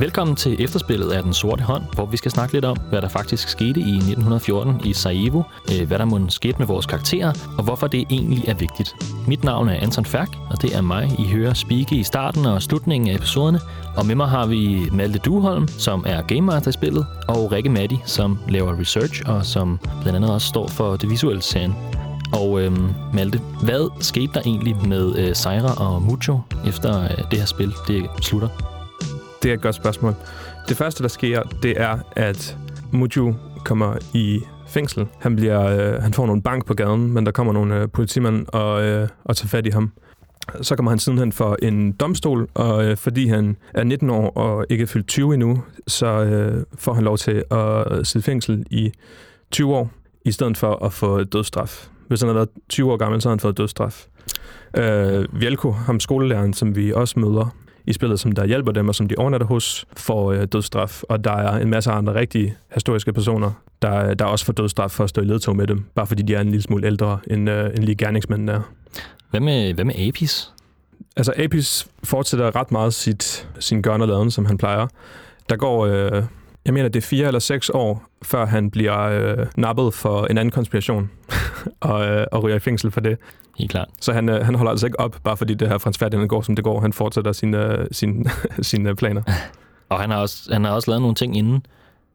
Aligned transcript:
Velkommen 0.00 0.36
til 0.36 0.64
efterspillet 0.64 1.12
af 1.12 1.22
Den 1.22 1.34
Sorte 1.34 1.62
Hånd, 1.62 1.82
hvor 1.94 2.06
vi 2.06 2.16
skal 2.16 2.30
snakke 2.30 2.54
lidt 2.54 2.64
om, 2.64 2.76
hvad 2.76 3.02
der 3.02 3.08
faktisk 3.08 3.48
skete 3.48 3.80
i 3.80 3.96
1914 3.96 4.80
i 4.84 4.92
Sarajevo, 4.92 5.42
øh, 5.72 5.86
hvad 5.86 5.98
der 5.98 6.04
må 6.04 6.28
skete 6.28 6.58
med 6.58 6.66
vores 6.66 6.86
karakterer, 6.86 7.32
og 7.58 7.64
hvorfor 7.64 7.86
det 7.86 8.04
egentlig 8.10 8.44
er 8.48 8.54
vigtigt. 8.54 8.96
Mit 9.26 9.44
navn 9.44 9.68
er 9.68 9.74
Anton 9.74 10.04
Færk, 10.04 10.28
og 10.50 10.62
det 10.62 10.76
er 10.76 10.80
mig, 10.80 11.10
I 11.18 11.32
hører 11.32 11.54
speake 11.54 11.96
i 11.96 12.02
starten 12.02 12.46
og 12.46 12.62
slutningen 12.62 13.10
af 13.10 13.14
episoderne. 13.14 13.60
Og 13.96 14.06
med 14.06 14.14
mig 14.14 14.28
har 14.28 14.46
vi 14.46 14.88
Malte 14.92 15.18
Duholm, 15.18 15.68
som 15.68 16.04
er 16.06 16.22
Game 16.22 16.40
Master 16.40 16.68
i 16.68 16.72
spillet, 16.72 17.06
og 17.28 17.52
Rikke 17.52 17.70
Matti, 17.70 17.98
som 18.04 18.38
laver 18.48 18.80
research 18.80 19.22
og 19.26 19.46
som 19.46 19.78
blandt 20.02 20.16
andet 20.16 20.30
også 20.30 20.48
står 20.48 20.68
for 20.68 20.96
det 20.96 21.10
visuelle 21.10 21.42
scene. 21.42 21.74
Og 22.32 22.60
øhm, 22.60 22.88
Malte, 23.12 23.40
hvad 23.62 23.90
skete 24.00 24.32
der 24.34 24.40
egentlig 24.40 24.76
med 24.88 25.16
øh, 25.16 25.34
Sejra 25.34 25.94
og 25.94 26.02
Mucho 26.02 26.40
efter 26.66 27.02
øh, 27.02 27.30
det 27.30 27.38
her 27.38 27.46
spil 27.46 27.72
det 27.88 28.06
slutter? 28.22 28.65
Det 29.42 29.50
er 29.50 29.54
et 29.54 29.60
godt 29.60 29.74
spørgsmål. 29.74 30.14
Det 30.68 30.76
første, 30.76 31.02
der 31.02 31.08
sker, 31.08 31.42
det 31.42 31.80
er, 31.80 31.98
at 32.16 32.56
Muju 32.92 33.34
kommer 33.64 33.96
i 34.14 34.40
fængsel. 34.68 35.06
Han, 35.20 35.36
bliver, 35.36 35.62
øh, 35.62 36.02
han 36.02 36.12
får 36.12 36.26
nogle 36.26 36.42
bank 36.42 36.66
på 36.66 36.74
gaden, 36.74 37.12
men 37.12 37.26
der 37.26 37.32
kommer 37.32 37.52
nogle 37.52 37.80
øh, 37.80 37.88
politimænd 37.88 38.46
og, 38.48 38.84
øh, 38.84 39.08
og 39.24 39.36
tager 39.36 39.48
fat 39.48 39.66
i 39.66 39.70
ham. 39.70 39.92
Så 40.62 40.76
kommer 40.76 40.90
han 40.90 40.98
sidenhen 40.98 41.32
for 41.32 41.56
en 41.62 41.92
domstol, 41.92 42.48
og 42.54 42.84
øh, 42.84 42.96
fordi 42.96 43.26
han 43.26 43.56
er 43.74 43.84
19 43.84 44.10
år 44.10 44.30
og 44.30 44.66
ikke 44.70 44.82
er 44.82 44.86
fyldt 44.86 45.06
20 45.06 45.34
endnu, 45.34 45.62
så 45.86 46.06
øh, 46.06 46.64
får 46.78 46.92
han 46.92 47.04
lov 47.04 47.18
til 47.18 47.44
at 47.50 48.06
sidde 48.06 48.24
i 48.24 48.26
fængsel 48.26 48.66
i 48.70 48.92
20 49.50 49.76
år, 49.76 49.90
i 50.24 50.32
stedet 50.32 50.58
for 50.58 50.84
at 50.84 50.92
få 50.92 51.24
dødsstraf. 51.24 51.88
Hvis 52.08 52.20
han 52.20 52.28
har 52.28 52.34
været 52.34 52.48
20 52.68 52.92
år 52.92 52.96
gammel, 52.96 53.22
så 53.22 53.28
har 53.28 53.32
han 53.32 53.40
fået 53.40 53.58
dødsstraf. 53.58 54.06
Øh, 54.76 55.40
Vjelko, 55.40 55.70
ham 55.70 56.00
skolelæreren, 56.00 56.52
som 56.52 56.76
vi 56.76 56.92
også 56.92 57.20
møder, 57.20 57.56
i 57.86 57.92
spillet, 57.92 58.20
som 58.20 58.32
der 58.32 58.46
hjælper 58.46 58.72
dem, 58.72 58.88
og 58.88 58.94
som 58.94 59.08
de 59.08 59.14
overnatter 59.18 59.46
hos, 59.46 59.84
får 59.96 60.32
øh, 60.32 60.44
dødsstraf. 60.52 61.02
Og 61.02 61.24
der 61.24 61.32
er 61.32 61.58
en 61.58 61.70
masse 61.70 61.90
andre 61.90 62.14
rigtige 62.14 62.56
historiske 62.74 63.12
personer, 63.12 63.50
der, 63.82 64.14
der 64.14 64.24
også 64.24 64.44
får 64.44 64.52
dødsstraf 64.52 64.90
for 64.90 65.04
at 65.04 65.10
stå 65.10 65.22
i 65.22 65.24
ledtog 65.24 65.56
med 65.56 65.66
dem, 65.66 65.84
bare 65.94 66.06
fordi 66.06 66.22
de 66.22 66.34
er 66.34 66.40
en 66.40 66.50
lille 66.50 66.62
smule 66.62 66.86
ældre, 66.86 67.18
end, 67.30 67.50
øh, 67.50 67.66
end 67.66 67.84
lige 67.84 67.96
gerningsmændene 67.96 68.52
er. 68.52 68.60
Hvad 69.30 69.40
med, 69.40 69.74
hvad 69.74 69.84
med 69.84 69.94
Apis? 70.08 70.52
Altså, 71.16 71.32
Apis 71.36 71.88
fortsætter 72.04 72.56
ret 72.56 72.72
meget 72.72 72.94
sit, 72.94 73.48
sin 73.58 73.82
gørn 73.82 74.00
og 74.00 74.08
laden, 74.08 74.30
som 74.30 74.46
han 74.46 74.58
plejer. 74.58 74.86
Der 75.48 75.56
går, 75.56 75.86
øh, 75.86 76.22
jeg 76.64 76.74
mener, 76.74 76.88
det 76.88 77.02
er 77.02 77.06
fire 77.06 77.26
eller 77.26 77.40
seks 77.40 77.70
år, 77.70 78.04
før 78.22 78.46
han 78.46 78.70
bliver 78.70 79.00
øh, 79.00 79.46
nappet 79.56 79.94
for 79.94 80.26
en 80.26 80.38
anden 80.38 80.52
konspiration, 80.52 81.10
og, 81.80 82.06
øh, 82.06 82.26
og 82.32 82.42
ryger 82.42 82.56
i 82.56 82.60
fængsel 82.60 82.90
for 82.90 83.00
det. 83.00 83.18
Helt 83.56 83.70
klart. 83.70 83.88
Så 84.00 84.12
han, 84.12 84.28
øh, 84.28 84.44
han 84.44 84.54
holder 84.54 84.70
altså 84.70 84.86
ikke 84.86 85.00
op, 85.00 85.16
bare 85.24 85.36
fordi 85.36 85.54
det 85.54 85.68
her 85.68 85.78
Frans 85.78 85.98
Ferdinand 85.98 86.28
går, 86.28 86.42
som 86.42 86.56
det 86.56 86.64
går. 86.64 86.80
Han 86.80 86.92
fortsætter 86.92 87.32
sine, 87.32 87.78
øh, 87.78 87.86
sine, 87.92 88.24
sine 88.62 88.96
planer. 88.96 89.22
Og 89.88 90.00
han 90.00 90.10
har, 90.10 90.18
også, 90.18 90.52
han 90.52 90.64
har 90.64 90.72
også 90.72 90.90
lavet 90.90 91.00
nogle 91.00 91.14
ting 91.14 91.36
inden. 91.36 91.66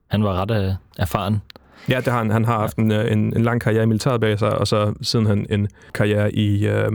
Han 0.08 0.23
var 0.23 0.42
ret 0.42 0.52
øh, 0.52 0.73
erfaren. 0.97 1.42
Ja, 1.89 1.97
det 1.97 2.08
har 2.08 2.17
han. 2.17 2.31
Han 2.31 2.45
har 2.45 2.59
haft 2.59 2.78
en, 2.78 2.92
øh, 2.92 3.12
en, 3.12 3.19
en 3.38 3.44
lang 3.44 3.62
karriere 3.62 3.84
i 3.84 3.86
militæret 3.86 4.22
bag 4.22 4.39
sig, 4.39 4.58
og 4.58 4.67
så 4.67 4.94
siden 5.02 5.25
han 5.25 5.45
en 5.50 5.67
karriere 5.94 6.36
i, 6.36 6.67
øh, 6.67 6.92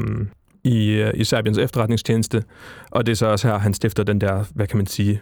i, 0.64 0.90
øh, 0.90 1.12
i 1.14 1.24
Serbiens 1.24 1.58
efterretningstjeneste. 1.58 2.44
Og 2.90 3.06
det 3.06 3.12
er 3.12 3.16
så 3.16 3.26
også 3.26 3.48
her, 3.48 3.58
han 3.58 3.74
stifter 3.74 4.02
den 4.02 4.20
der, 4.20 4.44
hvad 4.54 4.66
kan 4.66 4.76
man 4.76 4.86
sige, 4.86 5.20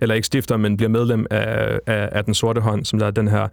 eller 0.00 0.14
ikke 0.14 0.26
stifter, 0.26 0.56
men 0.56 0.76
bliver 0.76 0.90
medlem 0.90 1.26
af, 1.30 1.78
af, 1.86 2.08
af 2.12 2.24
Den 2.24 2.34
Sorte 2.34 2.60
Hånd, 2.60 2.84
som 2.84 2.98
der 2.98 3.06
er 3.06 3.10
den 3.10 3.28
her 3.28 3.48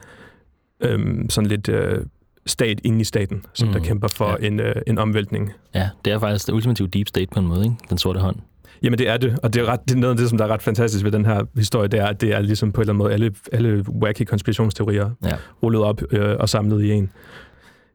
øh, 0.81 1.29
sådan 1.29 1.47
lidt 1.47 1.69
øh, 1.69 2.05
stat 2.47 2.81
inde 2.83 3.01
i 3.01 3.03
staten, 3.03 3.45
som 3.53 3.67
mm. 3.67 3.73
der 3.73 3.79
kæmper 3.79 4.07
for 4.07 4.37
ja. 4.41 4.47
en, 4.47 4.59
øh, 4.59 4.75
en 4.87 4.97
omvæltning. 4.97 5.53
Ja, 5.75 5.89
det 6.05 6.13
er 6.13 6.19
faktisk 6.19 6.47
det 6.47 6.53
ultimative 6.53 6.87
deep 6.87 7.07
state 7.07 7.27
på 7.33 7.39
en 7.39 7.47
måde, 7.47 7.63
ikke? 7.63 7.75
Den 7.89 7.97
sorte 7.97 8.19
hånd. 8.19 8.35
Jamen 8.83 8.99
det 8.99 9.09
er 9.09 9.17
det, 9.17 9.39
og 9.43 9.53
det 9.53 9.61
er, 9.61 9.65
ret, 9.65 9.79
det 9.87 9.95
er 9.95 9.99
noget 9.99 10.13
af 10.13 10.17
det, 10.17 10.29
som 10.29 10.37
der 10.37 10.45
er 10.45 10.49
ret 10.49 10.61
fantastisk 10.61 11.03
ved 11.03 11.11
den 11.11 11.25
her 11.25 11.43
historie, 11.55 11.87
det 11.87 11.99
er, 11.99 12.05
at 12.05 12.21
det 12.21 12.33
er 12.33 12.41
ligesom 12.41 12.71
på 12.71 12.81
en 12.81 12.83
eller 12.83 12.93
anden 12.93 12.97
måde 12.97 13.13
alle, 13.13 13.33
alle 13.51 13.85
wacky 13.89 14.23
konspirationsteorier 14.23 15.09
ja. 15.23 15.35
rullet 15.63 15.81
op 15.81 16.01
øh, 16.11 16.35
og 16.39 16.49
samlet 16.49 16.83
i 16.83 16.91
en. 16.91 17.11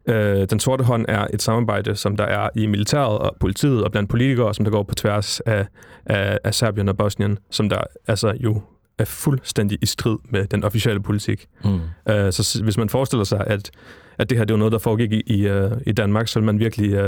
Øh, 0.06 0.46
den 0.50 0.60
sorte 0.60 0.84
hånd 0.84 1.04
er 1.08 1.26
et 1.34 1.42
samarbejde, 1.42 1.96
som 1.96 2.16
der 2.16 2.24
er 2.24 2.48
i 2.54 2.66
militæret 2.66 3.18
og 3.18 3.36
politiet 3.40 3.84
og 3.84 3.92
blandt 3.92 4.10
politikere, 4.10 4.54
som 4.54 4.64
der 4.64 4.72
går 4.72 4.82
på 4.82 4.94
tværs 4.94 5.40
af, 5.40 5.66
af, 6.06 6.38
af 6.44 6.54
Serbien 6.54 6.88
og 6.88 6.96
Bosnien, 6.96 7.38
som 7.50 7.68
der 7.68 7.80
altså 8.06 8.32
jo 8.40 8.60
er 8.98 9.04
fuldstændig 9.04 9.78
i 9.82 9.86
strid 9.86 10.18
med 10.24 10.46
den 10.46 10.64
officielle 10.64 11.02
politik. 11.02 11.46
Mm. 11.64 11.80
Øh, 12.08 12.32
så 12.32 12.60
hvis 12.64 12.78
man 12.78 12.88
forestiller 12.88 13.24
sig, 13.24 13.44
at 13.46 13.70
at 14.18 14.30
det 14.30 14.38
her 14.38 14.44
det 14.44 14.54
var 14.54 14.58
noget, 14.58 14.72
der 14.72 14.78
foregik 14.78 15.12
i, 15.12 15.22
i, 15.26 15.50
uh, 15.50 15.72
i 15.86 15.92
Danmark, 15.92 16.28
så 16.28 16.38
vil 16.38 16.46
man 16.46 16.58
virkelig 16.58 16.90
uh, 16.90 16.98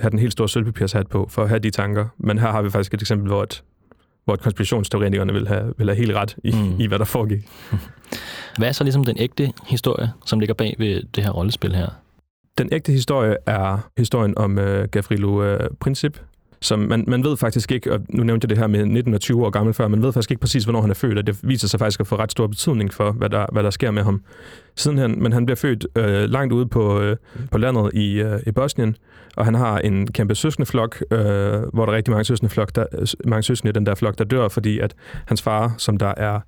have 0.00 0.10
den 0.10 0.18
helt 0.18 0.32
store 0.32 0.48
sølvpapirshat 0.48 1.06
på 1.06 1.26
for 1.30 1.42
at 1.42 1.48
have 1.48 1.58
de 1.58 1.70
tanker. 1.70 2.06
Men 2.18 2.38
her 2.38 2.50
har 2.50 2.62
vi 2.62 2.70
faktisk 2.70 2.94
et 2.94 3.00
eksempel, 3.00 3.28
hvor, 3.28 3.42
et, 3.42 3.62
hvor 4.24 4.34
et 4.34 4.40
konspirationsteoretikerne 4.40 5.32
vil 5.32 5.48
have, 5.48 5.74
vil 5.78 5.86
have 5.86 5.96
helt 5.96 6.14
ret 6.14 6.36
i, 6.44 6.52
mm. 6.52 6.80
i, 6.80 6.86
hvad 6.86 6.98
der 6.98 7.04
foregik. 7.04 7.48
Hvad 8.58 8.68
er 8.68 8.72
så 8.72 8.84
ligesom 8.84 9.04
den 9.04 9.16
ægte 9.18 9.52
historie, 9.66 10.12
som 10.26 10.40
ligger 10.40 10.54
bag 10.54 10.74
ved 10.78 11.02
det 11.14 11.24
her 11.24 11.30
rollespil 11.30 11.74
her? 11.74 11.88
Den 12.58 12.68
ægte 12.72 12.92
historie 12.92 13.36
er 13.46 13.88
historien 13.96 14.38
om 14.38 14.58
uh, 14.58 14.64
Gavrilo 14.64 15.54
uh, 15.54 15.58
Princip, 15.80 16.18
som 16.60 16.78
man, 16.78 17.04
man 17.06 17.24
ved 17.24 17.36
faktisk 17.36 17.72
ikke, 17.72 17.92
og 17.92 18.00
nu 18.08 18.22
nævnte 18.22 18.44
jeg 18.44 18.50
det 18.50 18.58
her 18.58 18.66
med 18.66 18.86
19 18.86 19.14
og 19.14 19.20
20 19.20 19.46
år 19.46 19.50
gammel 19.50 19.74
før, 19.74 19.88
man 19.88 20.02
ved 20.02 20.12
faktisk 20.12 20.30
ikke 20.30 20.40
præcis, 20.40 20.64
hvornår 20.64 20.80
han 20.80 20.90
er 20.90 20.94
født, 20.94 21.18
og 21.18 21.26
det 21.26 21.38
viser 21.42 21.68
sig 21.68 21.80
faktisk 21.80 22.00
at 22.00 22.06
få 22.06 22.16
ret 22.16 22.30
stor 22.30 22.46
betydning 22.46 22.94
for, 22.94 23.12
hvad 23.12 23.30
der, 23.30 23.46
hvad 23.52 23.62
der 23.62 23.70
sker 23.70 23.90
med 23.90 24.02
ham. 24.02 24.22
Siden 24.76 24.98
han, 24.98 25.22
men 25.22 25.32
han 25.32 25.46
bliver 25.46 25.56
født 25.56 25.86
øh, 25.96 26.30
langt 26.30 26.52
ude 26.52 26.66
på, 26.66 27.00
øh, 27.00 27.16
på 27.50 27.58
landet 27.58 27.90
i, 27.94 28.20
øh, 28.20 28.40
i 28.46 28.50
Bosnien, 28.50 28.96
og 29.36 29.44
han 29.44 29.54
har 29.54 29.78
en 29.78 30.12
kæmpe 30.12 30.34
søskendeflok, 30.34 31.02
øh, 31.10 31.18
hvor 31.18 31.84
der 31.84 31.92
er 31.92 31.96
rigtig 31.96 32.12
mange 32.12 32.24
søskende, 32.24 32.66
der, 32.74 33.14
mange 33.24 33.42
søskende 33.42 33.70
i 33.70 33.72
den 33.72 33.86
der 33.86 33.94
flok, 33.94 34.18
der 34.18 34.24
dør, 34.24 34.48
fordi 34.48 34.78
at 34.78 34.94
hans 35.26 35.42
far, 35.42 35.74
som 35.78 35.96
der 35.96 36.14
er 36.16 36.40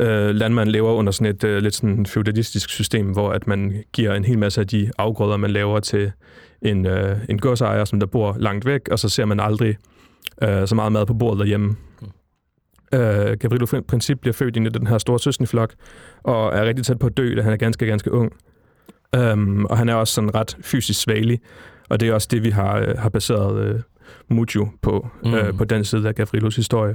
øh, 0.00 0.34
landmand 0.34 0.70
lever 0.70 0.92
under 0.92 1.12
sådan 1.12 1.34
et 1.34 1.44
øh, 1.44 1.62
lidt 1.62 1.74
sådan 1.74 2.06
feudalistisk 2.06 2.70
system, 2.70 3.06
hvor 3.06 3.30
at 3.30 3.46
man 3.46 3.84
giver 3.92 4.14
en 4.14 4.24
hel 4.24 4.38
masse 4.38 4.60
af 4.60 4.66
de 4.66 4.90
afgrøder, 4.98 5.36
man 5.36 5.50
laver 5.50 5.80
til 5.80 6.12
en, 6.62 6.86
øh, 6.86 7.18
en 7.28 7.38
godsejer, 7.38 7.84
som 7.84 8.00
der 8.00 8.06
bor 8.06 8.36
langt 8.38 8.66
væk, 8.66 8.88
og 8.90 8.98
så 8.98 9.08
ser 9.08 9.24
man 9.24 9.40
aldrig 9.40 9.76
øh, 10.42 10.68
så 10.68 10.74
meget 10.74 10.92
mad 10.92 11.06
på 11.06 11.14
bordet 11.14 11.38
derhjemme. 11.38 11.76
Mm. 12.02 12.98
Øh, 12.98 13.36
Gavrilo 13.38 13.66
Princip 13.88 14.20
bliver 14.20 14.34
født 14.34 14.56
ind 14.56 14.66
i 14.66 14.70
den 14.70 14.86
her 14.86 14.98
store 14.98 15.18
søskendeflok, 15.18 15.74
og 16.22 16.54
er 16.56 16.64
rigtig 16.64 16.84
tæt 16.84 16.98
på 16.98 17.06
at 17.06 17.16
dø, 17.16 17.34
da 17.36 17.42
han 17.42 17.52
er 17.52 17.56
ganske, 17.56 17.86
ganske 17.86 18.12
ung. 18.12 18.32
Um, 19.16 19.64
og 19.64 19.78
han 19.78 19.88
er 19.88 19.94
også 19.94 20.14
sådan 20.14 20.34
ret 20.34 20.56
fysisk 20.60 21.00
svagelig, 21.00 21.40
og 21.88 22.00
det 22.00 22.08
er 22.08 22.14
også 22.14 22.28
det, 22.30 22.44
vi 22.44 22.50
har, 22.50 22.78
øh, 22.78 22.98
har 22.98 23.08
baseret 23.08 23.64
øh, 23.64 23.80
Mujo 24.28 24.68
på, 24.82 25.08
mm. 25.24 25.34
øh, 25.34 25.56
på 25.56 25.64
den 25.64 25.84
side 25.84 26.08
af 26.08 26.14
Gavrilos 26.14 26.56
historie. 26.56 26.94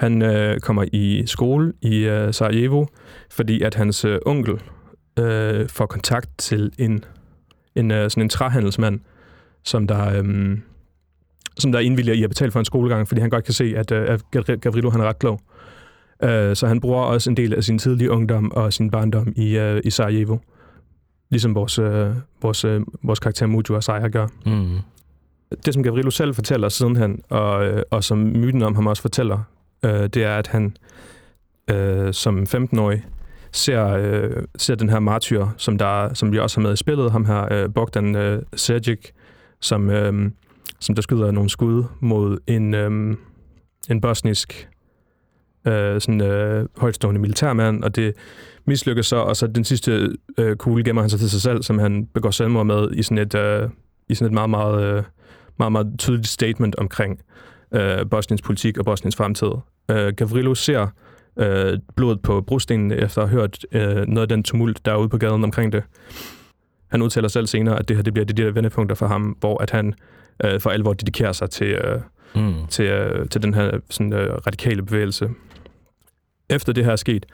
Han 0.00 0.22
øh, 0.22 0.60
kommer 0.60 0.84
i 0.92 1.22
skole 1.26 1.72
i 1.82 1.96
øh, 1.98 2.34
Sarajevo, 2.34 2.86
fordi 3.30 3.62
at 3.62 3.74
hans 3.74 4.04
øh, 4.04 4.18
onkel 4.26 4.60
øh, 5.18 5.68
får 5.68 5.86
kontakt 5.86 6.28
til 6.38 6.72
en 6.78 7.04
en, 7.74 7.90
øh, 7.90 8.10
sådan 8.10 8.22
en 8.22 8.28
træhandelsmand, 8.28 9.00
som 9.64 9.86
der, 9.86 10.22
øh, 10.22 10.58
som 11.58 11.72
der 11.72 11.78
indvilliger 11.78 12.16
i 12.16 12.22
at 12.22 12.30
betale 12.30 12.50
for 12.50 12.58
en 12.58 12.64
skolegang, 12.64 13.08
fordi 13.08 13.20
han 13.20 13.30
godt 13.30 13.44
kan 13.44 13.54
se, 13.54 13.74
at, 13.76 13.92
øh, 13.92 14.18
at 14.32 14.60
Gavrilo 14.60 14.90
han 14.90 15.00
er 15.00 15.04
ret 15.04 15.18
klog. 15.18 15.40
Øh, 16.22 16.56
så 16.56 16.66
han 16.66 16.80
bruger 16.80 17.02
også 17.02 17.30
en 17.30 17.36
del 17.36 17.54
af 17.54 17.64
sin 17.64 17.78
tidlige 17.78 18.10
ungdom 18.10 18.52
og 18.52 18.72
sin 18.72 18.90
barndom 18.90 19.32
i, 19.36 19.58
øh, 19.58 19.80
i 19.84 19.90
Sarajevo. 19.90 20.38
Ligesom 21.30 21.54
vores, 21.54 21.78
øh, 21.78 22.10
vores, 22.42 22.64
øh, 22.64 22.80
vores 23.02 23.20
karakter 23.20 23.46
Mujo 23.46 23.74
og 23.74 23.82
Sejer 23.82 24.08
gør. 24.08 24.26
Mm. 24.46 24.78
Det, 25.64 25.74
som 25.74 25.82
Gavrilo 25.82 26.10
selv 26.10 26.34
fortæller 26.34 26.68
sidenhen, 26.68 27.20
og, 27.28 27.66
øh, 27.66 27.82
og 27.90 28.04
som 28.04 28.18
myten 28.18 28.62
om 28.62 28.74
ham 28.74 28.86
også 28.86 29.02
fortæller, 29.02 29.42
øh, 29.82 30.02
det 30.02 30.16
er, 30.16 30.36
at 30.36 30.46
han 30.46 30.76
øh, 31.70 32.14
som 32.14 32.42
15-årig 32.42 33.04
ser, 33.52 33.86
øh, 33.86 34.42
ser 34.56 34.74
den 34.74 34.88
her 34.88 34.98
martyr, 34.98 35.46
som, 35.56 35.78
der, 35.78 36.14
som 36.14 36.32
vi 36.32 36.38
også 36.38 36.60
har 36.60 36.62
med 36.62 36.72
i 36.72 36.76
spillet, 36.76 37.12
ham 37.12 37.24
her, 37.24 37.52
øh, 37.52 37.74
Bogdan 37.74 38.16
øh, 38.16 38.42
Sergic, 38.56 39.10
som, 39.60 39.90
øh, 39.90 40.30
som 40.80 40.94
der 40.94 41.02
skyder 41.02 41.30
nogle 41.30 41.50
skud 41.50 41.84
mod 42.00 42.38
en, 42.46 42.74
øh, 42.74 43.16
en 43.90 44.00
bosnisk 44.00 44.68
øh, 45.66 46.00
sådan, 46.00 46.20
øh, 46.20 46.68
højtstående 46.76 47.20
militærmand, 47.20 47.84
og 47.84 47.96
det 47.96 48.14
mislykkes 48.64 49.06
så, 49.06 49.16
og 49.16 49.36
så 49.36 49.46
den 49.46 49.64
sidste 49.64 50.16
øh, 50.38 50.56
kugle 50.56 50.84
gemmer 50.84 51.02
han 51.02 51.10
sig 51.10 51.18
til 51.18 51.30
sig 51.30 51.40
selv, 51.40 51.62
som 51.62 51.78
han 51.78 52.06
begår 52.06 52.30
selvmord 52.30 52.66
med 52.66 52.88
i 52.92 53.02
sådan 53.02 53.18
et, 53.18 53.34
øh, 53.34 53.68
i 54.08 54.14
sådan 54.14 54.26
et 54.26 54.34
meget, 54.34 54.50
meget, 54.50 54.82
øh, 54.82 55.02
meget, 55.58 55.72
meget 55.72 55.94
tydeligt 55.98 56.28
statement 56.28 56.76
omkring 56.76 57.20
øh, 57.74 58.10
Bosniens 58.10 58.42
politik 58.42 58.78
og 58.78 58.84
Bosniens 58.84 59.16
fremtid. 59.16 59.50
Øh, 59.90 60.12
Gavrilo 60.12 60.54
ser 60.54 60.86
øh, 61.36 61.78
blodet 61.96 62.22
på 62.22 62.40
brostenen, 62.40 62.92
efter 62.92 63.22
at 63.22 63.28
have 63.28 63.40
hørt 63.40 63.66
øh, 63.72 64.06
noget 64.06 64.22
af 64.22 64.28
den 64.28 64.42
tumult, 64.42 64.84
der 64.84 64.92
er 64.92 64.96
ude 64.96 65.08
på 65.08 65.18
gaden 65.18 65.44
omkring 65.44 65.72
det. 65.72 65.82
Han 66.88 67.02
udtaler 67.02 67.28
selv 67.28 67.46
senere, 67.46 67.78
at 67.78 67.88
det 67.88 67.96
her 67.96 68.02
det 68.02 68.12
bliver 68.12 68.26
de 68.26 68.32
der 68.32 68.50
vendepunkter 68.50 68.94
for 68.96 69.06
ham, 69.06 69.36
hvor 69.40 69.62
at 69.62 69.70
han 69.70 69.94
øh, 70.44 70.60
for 70.60 70.70
alvor 70.70 70.92
dedikerer 70.92 71.32
sig 71.32 71.50
til, 71.50 71.66
øh, 71.66 72.00
mm. 72.34 72.66
til, 72.68 72.84
øh, 72.84 73.28
til 73.28 73.42
den 73.42 73.54
her 73.54 73.78
sådan, 73.90 74.12
øh, 74.12 74.34
radikale 74.46 74.82
bevægelse. 74.82 75.28
Efter 76.48 76.72
det 76.72 76.84
her 76.84 76.92
er 76.92 76.96
sket, 76.96 77.26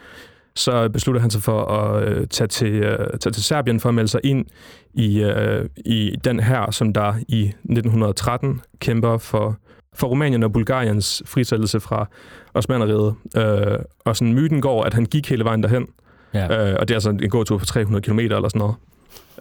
så 0.54 0.88
beslutter 0.88 1.20
han 1.20 1.30
sig 1.30 1.42
for 1.42 1.64
at 1.64 2.08
øh, 2.08 2.26
tage, 2.26 2.48
til, 2.48 2.72
øh, 2.72 3.18
tage 3.20 3.32
til 3.32 3.44
Serbien 3.44 3.80
for 3.80 3.88
at 3.88 3.94
melde 3.94 4.08
sig 4.08 4.20
ind 4.24 4.46
i, 4.94 5.22
øh, 5.22 5.68
i 5.76 6.16
den 6.24 6.40
her, 6.40 6.70
som 6.70 6.92
der 6.92 7.14
i 7.28 7.44
1913 7.44 8.60
kæmper 8.80 9.18
for 9.18 9.58
for 9.96 10.06
Rumænien 10.06 10.42
og 10.42 10.52
Bulgariens 10.52 11.22
frisættelse 11.26 11.80
fra 11.80 12.08
Osmaneriet. 12.54 13.14
Øh, 13.36 13.78
og 14.04 14.16
sådan 14.16 14.34
myten 14.34 14.60
går, 14.60 14.82
at 14.82 14.94
han 14.94 15.04
gik 15.04 15.28
hele 15.30 15.44
vejen 15.44 15.62
derhen. 15.62 15.86
Ja. 16.34 16.70
Øh, 16.70 16.76
og 16.80 16.88
det 16.88 16.94
er 16.94 16.96
altså 16.96 17.10
en 17.10 17.30
gåtur 17.30 17.58
på 17.58 17.64
300 17.64 18.02
km 18.02 18.18
eller 18.18 18.48
sådan 18.48 18.58
noget. 18.58 18.74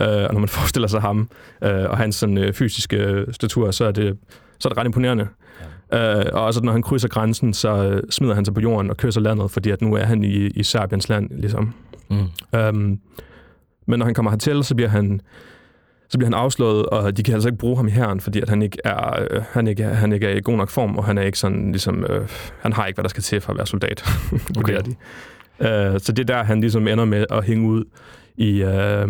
Øh, 0.02 0.28
og 0.28 0.34
når 0.34 0.40
man 0.40 0.50
forestiller 0.60 0.88
sig 0.88 1.02
ham 1.02 1.30
øh, 1.63 1.90
og 1.90 1.98
hans 1.98 2.16
sådan, 2.16 2.38
øh, 2.38 2.54
fysiske 2.54 3.25
statur, 3.31 3.72
så 3.72 3.86
er 3.86 3.92
det, 3.92 4.18
så 4.60 4.68
er 4.68 4.69
det 4.69 4.78
ret 4.78 4.86
imponerende. 4.86 5.28
Ja. 5.92 6.19
Øh, 6.19 6.25
og 6.34 6.44
også 6.44 6.62
når 6.62 6.72
han 6.72 6.81
krydser 6.81 7.08
grænsen, 7.08 7.54
så 7.54 7.84
øh, 7.84 8.04
smider 8.10 8.36
han 8.36 8.46
sig 8.46 8.54
på 8.54 8.62
jorden 8.62 8.90
og 8.90 8.98
kysser 8.98 9.22
landet, 9.22 9.51
fordi 9.51 9.69
at 9.69 9.81
nu 9.81 9.94
er 9.94 10.04
han 10.04 10.24
i, 10.24 10.36
i 10.36 10.63
Serbiens 10.63 11.10
land, 11.10 11.30
ligesom. 11.31 11.74
Mm. 12.10 12.60
Øhm, 12.60 13.00
men 13.88 14.00
når 14.00 14.06
han 14.06 14.13
kommer 14.13 14.31
hertil, 14.31 14.63
så 14.63 14.75
bliver 14.75 14.90
han 14.90 15.22
så 16.15 16.19
bliver 16.19 16.29
han 16.29 16.44
afslået, 16.44 16.85
og 16.85 17.17
de 17.17 17.23
kan 17.23 17.33
altså 17.33 17.50
ikke 17.50 17.57
bruge 17.57 17.77
ham 17.77 17.88
i 17.88 17.91
herren, 17.91 18.19
fordi 18.19 18.41
at 18.41 18.50
han 18.50 18.62
ikke 18.62 18.77
er, 18.83 19.27
øh, 19.31 19.44
han 19.51 19.67
ikke 19.67 19.83
han 19.83 20.12
ikke 20.13 20.27
er 20.27 20.35
i 20.35 20.41
god 20.41 20.57
nok 20.57 20.69
form, 20.69 20.97
og 20.97 21.06
han 21.06 21.17
er 21.17 21.21
ikke 21.21 21.39
sådan, 21.39 21.71
ligesom, 21.71 22.03
øh, 22.03 22.29
han 22.59 22.73
har 22.73 22.85
ikke, 22.85 22.97
hvad 22.97 23.03
der 23.03 23.09
skal 23.09 23.23
til 23.23 23.41
for 23.41 23.51
at 23.51 23.57
være 23.57 23.67
soldat, 23.67 24.06
okay. 24.59 24.79
de. 24.81 24.95
Øh, 25.67 26.00
så 26.00 26.12
det 26.12 26.29
er 26.29 26.35
der, 26.35 26.44
han 26.44 26.62
ligesom 26.62 26.88
ender 26.88 27.06
med 27.06 27.25
at 27.29 27.45
hænge 27.45 27.69
ud 27.69 27.83
i, 28.38 28.63
øh, 28.63 29.07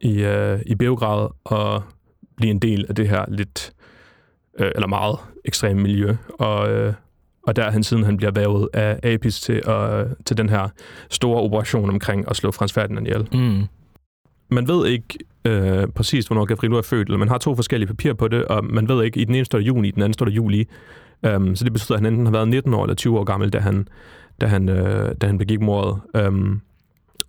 i, 0.00 0.22
øh, 0.22 0.60
i 0.66 0.74
Beograd 0.74 1.28
og 1.44 1.82
blive 2.36 2.50
en 2.50 2.58
del 2.58 2.86
af 2.88 2.94
det 2.94 3.08
her 3.08 3.24
lidt, 3.28 3.72
øh, 4.58 4.70
eller 4.74 4.88
meget 4.88 5.18
ekstreme 5.44 5.82
miljø, 5.82 6.16
og, 6.28 6.70
øh, 6.70 6.94
og 7.46 7.56
der 7.56 7.64
er 7.64 7.70
han 7.70 7.82
siden 7.82 8.04
han 8.04 8.16
bliver 8.16 8.32
vævet 8.32 8.68
af 8.72 9.12
Apis 9.12 9.40
til, 9.40 9.68
øh, 9.68 10.06
til 10.24 10.36
den 10.36 10.48
her 10.48 10.68
store 11.10 11.40
operation 11.40 11.90
omkring 11.90 12.30
at 12.30 12.36
slå 12.36 12.50
Frans 12.50 12.72
Ferdinand 12.72 13.06
ihjel. 13.06 13.28
Mm. 13.32 13.66
Man 14.52 14.68
ved 14.68 14.86
ikke 14.86 15.18
øh, 15.44 15.86
præcis, 15.86 16.26
hvornår 16.26 16.44
Gavrilo 16.44 16.76
er 16.76 16.82
født, 16.82 17.08
eller 17.08 17.18
man 17.18 17.28
har 17.28 17.38
to 17.38 17.54
forskellige 17.54 17.86
papirer 17.86 18.14
på 18.14 18.28
det, 18.28 18.44
og 18.44 18.64
man 18.64 18.88
ved 18.88 19.04
ikke, 19.04 19.20
i 19.20 19.24
den 19.24 19.34
ene 19.34 19.44
står 19.44 19.58
der 19.58 19.64
juni, 19.64 19.88
i 19.88 19.90
den 19.90 20.02
anden 20.02 20.14
står 20.14 20.26
der 20.26 20.32
juli. 20.32 20.68
Um, 21.36 21.56
så 21.56 21.64
det 21.64 21.72
betyder, 21.72 21.94
at 21.94 22.02
han 22.02 22.12
enten 22.12 22.26
har 22.26 22.32
været 22.32 22.48
19 22.48 22.74
år 22.74 22.82
eller 22.82 22.94
20 22.94 23.18
år 23.18 23.24
gammel, 23.24 23.50
da 23.50 23.58
han, 23.58 23.88
da 24.40 24.46
han, 24.46 24.68
øh, 24.68 25.14
da 25.20 25.26
han 25.26 25.38
begik 25.38 25.60
mordet. 25.60 26.26
Um, 26.26 26.60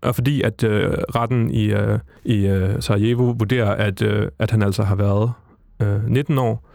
og 0.01 0.15
fordi 0.15 0.41
at 0.41 0.63
øh, 0.63 0.91
retten 0.91 1.51
i, 1.51 1.65
øh, 1.65 1.99
i 2.23 2.47
øh, 2.47 2.81
Sarajevo 2.81 3.23
vurderer, 3.23 3.71
at, 3.71 4.01
øh, 4.01 4.27
at 4.39 4.51
han 4.51 4.61
altså 4.61 4.83
har 4.83 4.95
været 4.95 5.31
øh, 5.81 6.09
19 6.09 6.37
år, 6.37 6.69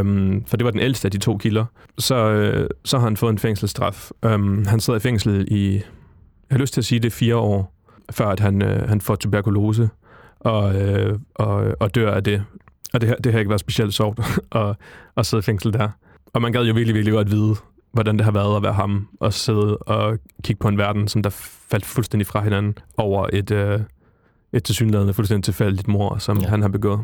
um, 0.00 0.44
for 0.46 0.56
det 0.56 0.64
var 0.64 0.70
den 0.70 0.80
ældste 0.80 1.06
af 1.06 1.12
de 1.12 1.18
to 1.18 1.36
kilder, 1.36 1.64
så, 1.98 2.14
øh, 2.14 2.68
så 2.84 2.98
har 2.98 3.04
han 3.04 3.16
fået 3.16 3.32
en 3.32 3.38
fængselsstraf. 3.38 4.10
Um, 4.26 4.66
han 4.66 4.80
sidder 4.80 4.96
i 4.96 5.00
fængsel 5.00 5.48
i, 5.50 5.72
jeg 5.74 5.82
har 6.50 6.58
lyst 6.58 6.74
til 6.74 6.80
at 6.80 6.84
sige 6.84 6.98
det, 6.98 7.12
fire 7.12 7.36
år, 7.36 7.73
før 8.10 8.26
at 8.26 8.40
han, 8.40 8.62
øh, 8.62 8.88
han 8.88 9.00
får 9.00 9.14
tuberkulose 9.14 9.90
og, 10.40 10.82
øh, 10.82 11.18
og, 11.34 11.76
og 11.80 11.94
dør 11.94 12.14
af 12.14 12.24
det. 12.24 12.44
Og 12.94 13.00
det, 13.00 13.16
det 13.24 13.32
har 13.32 13.38
ikke 13.38 13.48
været 13.48 13.60
specielt 13.60 13.94
sjovt 13.94 14.20
at, 14.52 14.76
at 15.16 15.26
sidde 15.26 15.40
i 15.40 15.42
fængsel 15.42 15.72
der. 15.72 15.88
Og 16.32 16.42
man 16.42 16.52
gad 16.52 16.64
jo 16.64 16.74
virkelig, 16.74 16.94
virkelig 16.94 17.12
godt 17.12 17.30
vide, 17.30 17.54
hvordan 17.92 18.16
det 18.16 18.24
har 18.24 18.32
været 18.32 18.56
at 18.56 18.62
være 18.62 18.72
ham, 18.72 19.08
og 19.20 19.32
sidde 19.32 19.76
og 19.76 20.18
kigge 20.42 20.60
på 20.60 20.68
en 20.68 20.78
verden, 20.78 21.08
som 21.08 21.22
der 21.22 21.30
faldt 21.70 21.84
fuldstændig 21.84 22.26
fra 22.26 22.42
hinanden 22.42 22.78
over 22.96 23.28
et, 23.32 23.50
øh, 23.50 23.80
et 24.52 24.64
tilsyneladende 24.64 25.14
fuldstændig 25.14 25.44
tilfældigt 25.44 25.88
mor, 25.88 26.18
som 26.18 26.38
ja. 26.38 26.48
han 26.48 26.62
har 26.62 26.68
begået. 26.68 27.00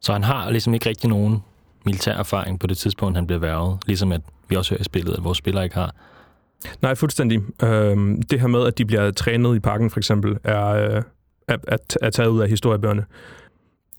Så 0.00 0.12
han 0.12 0.24
har 0.24 0.50
ligesom 0.50 0.74
ikke 0.74 0.88
rigtig 0.88 1.10
nogen 1.10 1.42
militær 1.84 2.12
erfaring 2.12 2.60
på 2.60 2.66
det 2.66 2.76
tidspunkt, 2.76 3.16
han 3.16 3.26
blev 3.26 3.40
værvet, 3.40 3.78
ligesom 3.86 4.12
at 4.12 4.20
vi 4.48 4.56
også 4.56 4.74
hører 4.74 4.80
i 4.80 4.84
spillet, 4.84 5.14
at 5.14 5.24
vores 5.24 5.38
spillere 5.38 5.64
ikke 5.64 5.76
har. 5.76 5.94
Nej, 6.82 6.94
fuldstændig. 6.94 7.40
Øhm, 7.62 8.22
det 8.22 8.40
her 8.40 8.46
med, 8.46 8.66
at 8.66 8.78
de 8.78 8.84
bliver 8.84 9.10
trænet 9.10 9.56
i 9.56 9.60
parken 9.60 9.90
for 9.90 10.00
eksempel, 10.00 10.38
er, 10.44 10.66
øh, 10.66 11.02
er, 11.48 11.56
er, 11.68 11.76
er 12.02 12.10
taget 12.10 12.28
ud 12.28 12.40
af 12.40 12.48
historiebøgerne. 12.48 13.04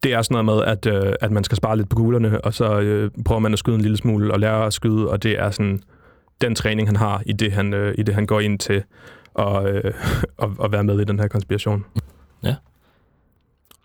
Det 0.03 0.13
er 0.13 0.21
sådan 0.21 0.45
noget 0.45 0.45
med, 0.45 0.71
at, 0.71 0.85
øh, 0.85 1.13
at 1.21 1.31
man 1.31 1.43
skal 1.43 1.55
spare 1.55 1.77
lidt 1.77 1.89
på 1.89 1.95
kuglerne, 1.95 2.45
og 2.45 2.53
så 2.53 2.79
øh, 2.79 3.11
prøver 3.25 3.39
man 3.39 3.53
at 3.53 3.59
skyde 3.59 3.75
en 3.75 3.81
lille 3.81 3.97
smule 3.97 4.33
og 4.33 4.39
lære 4.39 4.65
at 4.65 4.73
skyde, 4.73 5.09
og 5.09 5.23
det 5.23 5.39
er 5.39 5.51
sådan 5.51 5.81
den 6.41 6.55
træning, 6.55 6.87
han 6.87 6.95
har 6.95 7.21
i 7.25 7.33
det, 7.33 7.51
han, 7.51 7.73
øh, 7.73 7.95
i 7.97 8.03
det, 8.03 8.15
han 8.15 8.25
går 8.25 8.39
ind 8.39 8.59
til 8.59 8.83
og, 9.33 9.69
øh, 9.69 9.93
og, 10.37 10.55
og 10.57 10.71
være 10.71 10.83
med 10.83 10.99
i 10.99 11.03
den 11.03 11.19
her 11.19 11.27
konspiration. 11.27 11.85
Ja. 12.43 12.55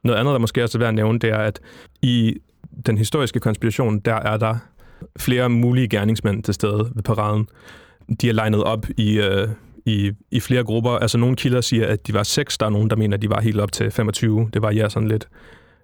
Noget 0.04 0.18
andet, 0.18 0.32
der 0.32 0.38
måske 0.38 0.62
også 0.62 0.78
er 0.78 0.80
værd 0.80 0.88
at 0.88 0.94
nævne, 0.94 1.18
det 1.18 1.30
er, 1.30 1.38
at 1.38 1.60
i 2.02 2.36
den 2.86 2.98
historiske 2.98 3.40
konspiration, 3.40 3.98
der 3.98 4.14
er 4.14 4.36
der 4.36 4.56
flere 5.18 5.48
mulige 5.48 5.88
gerningsmænd 5.88 6.42
til 6.42 6.54
stede 6.54 6.90
ved 6.94 7.02
paraden. 7.02 7.48
De 8.20 8.28
er 8.28 8.32
legnet 8.32 8.64
op 8.64 8.86
i, 8.96 9.20
øh, 9.20 9.48
i, 9.86 10.12
i 10.30 10.40
flere 10.40 10.64
grupper. 10.64 10.90
Altså 10.90 11.18
nogle 11.18 11.36
kilder 11.36 11.60
siger, 11.60 11.86
at 11.86 12.06
de 12.06 12.14
var 12.14 12.22
seks, 12.22 12.58
der 12.58 12.66
er 12.66 12.70
nogen, 12.70 12.90
der 12.90 12.96
mener, 12.96 13.16
at 13.16 13.22
de 13.22 13.30
var 13.30 13.40
helt 13.40 13.60
op 13.60 13.72
til 13.72 13.90
25. 13.90 14.50
Det 14.54 14.62
varierer 14.62 14.88
sådan 14.88 15.08
lidt. 15.08 15.28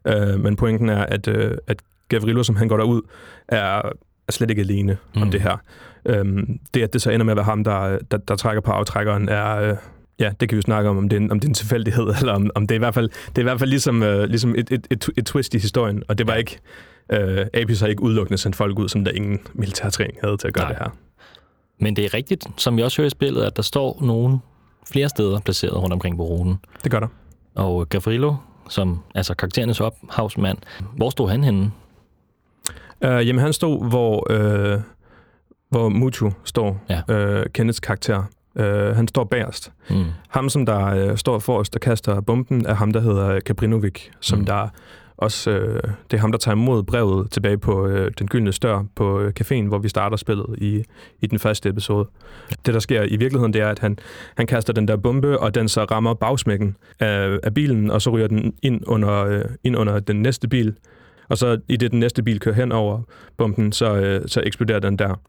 Øh, 0.07 0.41
men 0.41 0.57
pointen 0.57 0.89
er, 0.89 1.03
at, 1.03 1.29
øh, 1.29 1.59
at 1.67 1.83
Gavrilo, 2.09 2.43
som 2.43 2.57
han 2.57 2.69
går 2.69 2.77
derud, 2.77 3.03
er, 3.49 3.83
er 4.29 4.33
slet 4.33 4.51
ikke 4.51 4.63
alene 4.63 4.97
mm. 5.15 5.23
om 5.23 5.31
det 5.31 5.41
her. 5.41 5.57
Øhm, 6.07 6.59
det, 6.75 6.83
at 6.83 6.93
det 6.93 7.03
så 7.03 7.11
ender 7.11 7.25
med 7.25 7.33
at 7.33 7.37
være 7.37 7.45
ham, 7.45 7.65
der, 7.65 7.99
der, 8.11 8.17
der 8.17 8.37
trækker 8.37 8.61
på 8.61 8.71
aftrækkeren, 8.71 9.29
er... 9.29 9.57
Øh, 9.57 9.77
ja, 10.19 10.33
det 10.41 10.49
kan 10.49 10.57
vi 10.57 10.59
jo 10.59 10.63
snakke 10.63 10.91
om, 10.91 10.99
om 10.99 11.09
det 11.09 11.17
er 11.17 11.21
en, 11.21 11.31
om 11.31 11.41
det 11.41 11.47
er 11.47 11.51
en 11.51 11.55
tilfældighed, 11.55 12.07
eller 12.21 12.33
om, 12.33 12.51
om 12.55 12.67
det 12.67 12.75
er 12.75 12.79
i 12.79 12.79
hvert 12.79 12.95
fald, 12.95 13.09
det 13.09 13.39
er 13.39 13.43
i 13.43 13.43
hvert 13.43 13.59
fald 13.59 13.71
ligesom, 13.71 14.03
øh, 14.03 14.29
ligesom 14.29 14.55
et, 14.59 14.71
et, 14.71 14.87
et, 14.91 15.09
et 15.17 15.27
twist 15.27 15.55
i 15.55 15.59
historien, 15.59 16.03
og 16.09 16.19
det 16.19 16.27
var 16.27 16.35
ikke... 16.35 16.59
Øh, 17.13 17.47
Apis 17.55 17.81
har 17.81 17.87
ikke 17.87 18.03
udelukkende 18.03 18.39
sendt 18.39 18.57
folk 18.57 18.79
ud, 18.79 18.89
som 18.89 19.05
der 19.05 19.13
ingen 19.13 19.41
militærtræning 19.55 20.19
havde 20.23 20.37
til 20.37 20.49
at 20.49 20.55
gøre 20.55 20.65
Nej. 20.65 20.73
det 20.73 20.79
her. 20.79 20.91
Men 21.79 21.97
det 21.97 22.05
er 22.05 22.15
rigtigt, 22.15 22.47
som 22.57 22.77
vi 22.77 22.83
også 22.83 23.03
hører 23.03 23.07
i 23.07 23.11
spillet, 23.11 23.43
at 23.43 23.57
der 23.57 23.63
står 23.63 23.99
nogen 24.01 24.43
flere 24.93 25.09
steder 25.09 25.41
placeret 25.41 25.77
rundt 25.77 25.93
omkring 25.93 26.17
på 26.17 26.23
ruten. 26.23 26.57
Det 26.85 26.91
gør 26.91 27.01
der. 27.01 27.09
Og 27.55 27.89
Gavrilo, 27.89 28.35
som 28.69 29.01
altså 29.15 29.35
karakterernes 29.35 29.81
ophavsmand, 29.81 30.59
hvor 30.97 31.11
stod 31.11 31.31
han 31.31 31.45
henne? 31.45 31.71
Uh, 33.05 33.27
jamen, 33.27 33.39
han 33.39 33.53
stod, 33.53 33.89
hvor, 33.89 34.33
uh, 34.33 34.81
hvor 35.69 35.89
Mutu 35.89 36.31
står, 36.45 36.81
ja. 36.89 37.39
uh, 37.39 37.45
Kenneths 37.55 37.81
karakter. 37.81 38.23
Uh, 38.55 38.65
han 38.97 39.09
står 39.09 39.25
bagerst. 39.25 39.73
Mm. 39.91 40.05
Ham, 40.29 40.49
som 40.49 40.67
der 40.67 41.11
uh, 41.11 41.17
står 41.17 41.39
forrest 41.39 41.75
og 41.75 41.81
kaster 41.81 42.21
bomben, 42.21 42.67
er 42.67 42.75
ham, 42.75 42.93
der 42.93 43.01
hedder 43.01 43.41
Kabrinovic, 43.41 44.01
som 44.21 44.39
mm. 44.39 44.47
der 44.47 44.69
også, 45.17 45.51
øh, 45.51 45.83
det 46.11 46.17
er 46.17 46.21
ham, 46.21 46.33
der 46.33 46.39
tager 46.39 46.55
imod 46.55 46.83
brevet 46.83 47.31
tilbage 47.31 47.59
på 47.59 47.87
øh, 47.87 48.11
Den 48.19 48.29
Gyldne 48.29 48.53
Stør 48.53 48.85
på 48.95 49.21
øh, 49.21 49.33
caféen, 49.41 49.69
hvor 49.69 49.79
vi 49.79 49.89
starter 49.89 50.17
spillet 50.17 50.47
i, 50.59 50.85
i 51.21 51.27
den 51.27 51.39
første 51.39 51.69
episode. 51.69 52.09
Det, 52.67 52.75
der 52.75 52.81
sker 52.81 53.03
i 53.03 53.17
virkeligheden, 53.17 53.53
det 53.53 53.61
er, 53.61 53.69
at 53.69 53.79
han, 53.79 53.99
han 54.37 54.47
kaster 54.47 54.73
den 54.73 54.89
der 54.89 54.97
bombe, 54.97 55.39
og 55.41 55.55
den 55.55 55.69
så 55.69 55.85
rammer 55.85 56.15
bagsmækken 56.15 56.77
af, 57.01 57.39
af 57.43 57.55
bilen, 57.55 57.91
og 57.91 58.03
så 58.03 58.11
ryger 58.11 58.27
den 58.27 58.55
ind 58.63 58.83
under, 58.87 59.25
øh, 59.25 59.45
ind 59.65 59.77
under 59.77 60.01
den 60.01 60.23
næste 60.23 60.49
bil. 60.49 60.75
Og 61.29 61.39
så 61.39 61.61
i 61.69 61.77
det, 61.77 61.91
den 61.91 62.01
næste 62.01 62.23
bil 62.23 62.41
kører 62.41 62.55
hen 62.55 62.73
over 62.73 63.01
bomben, 63.37 63.73
så, 63.73 63.95
øh, 63.97 64.29
så 64.29 64.43
eksploderer 64.47 64.79
den 64.79 64.99
der. 64.99 65.21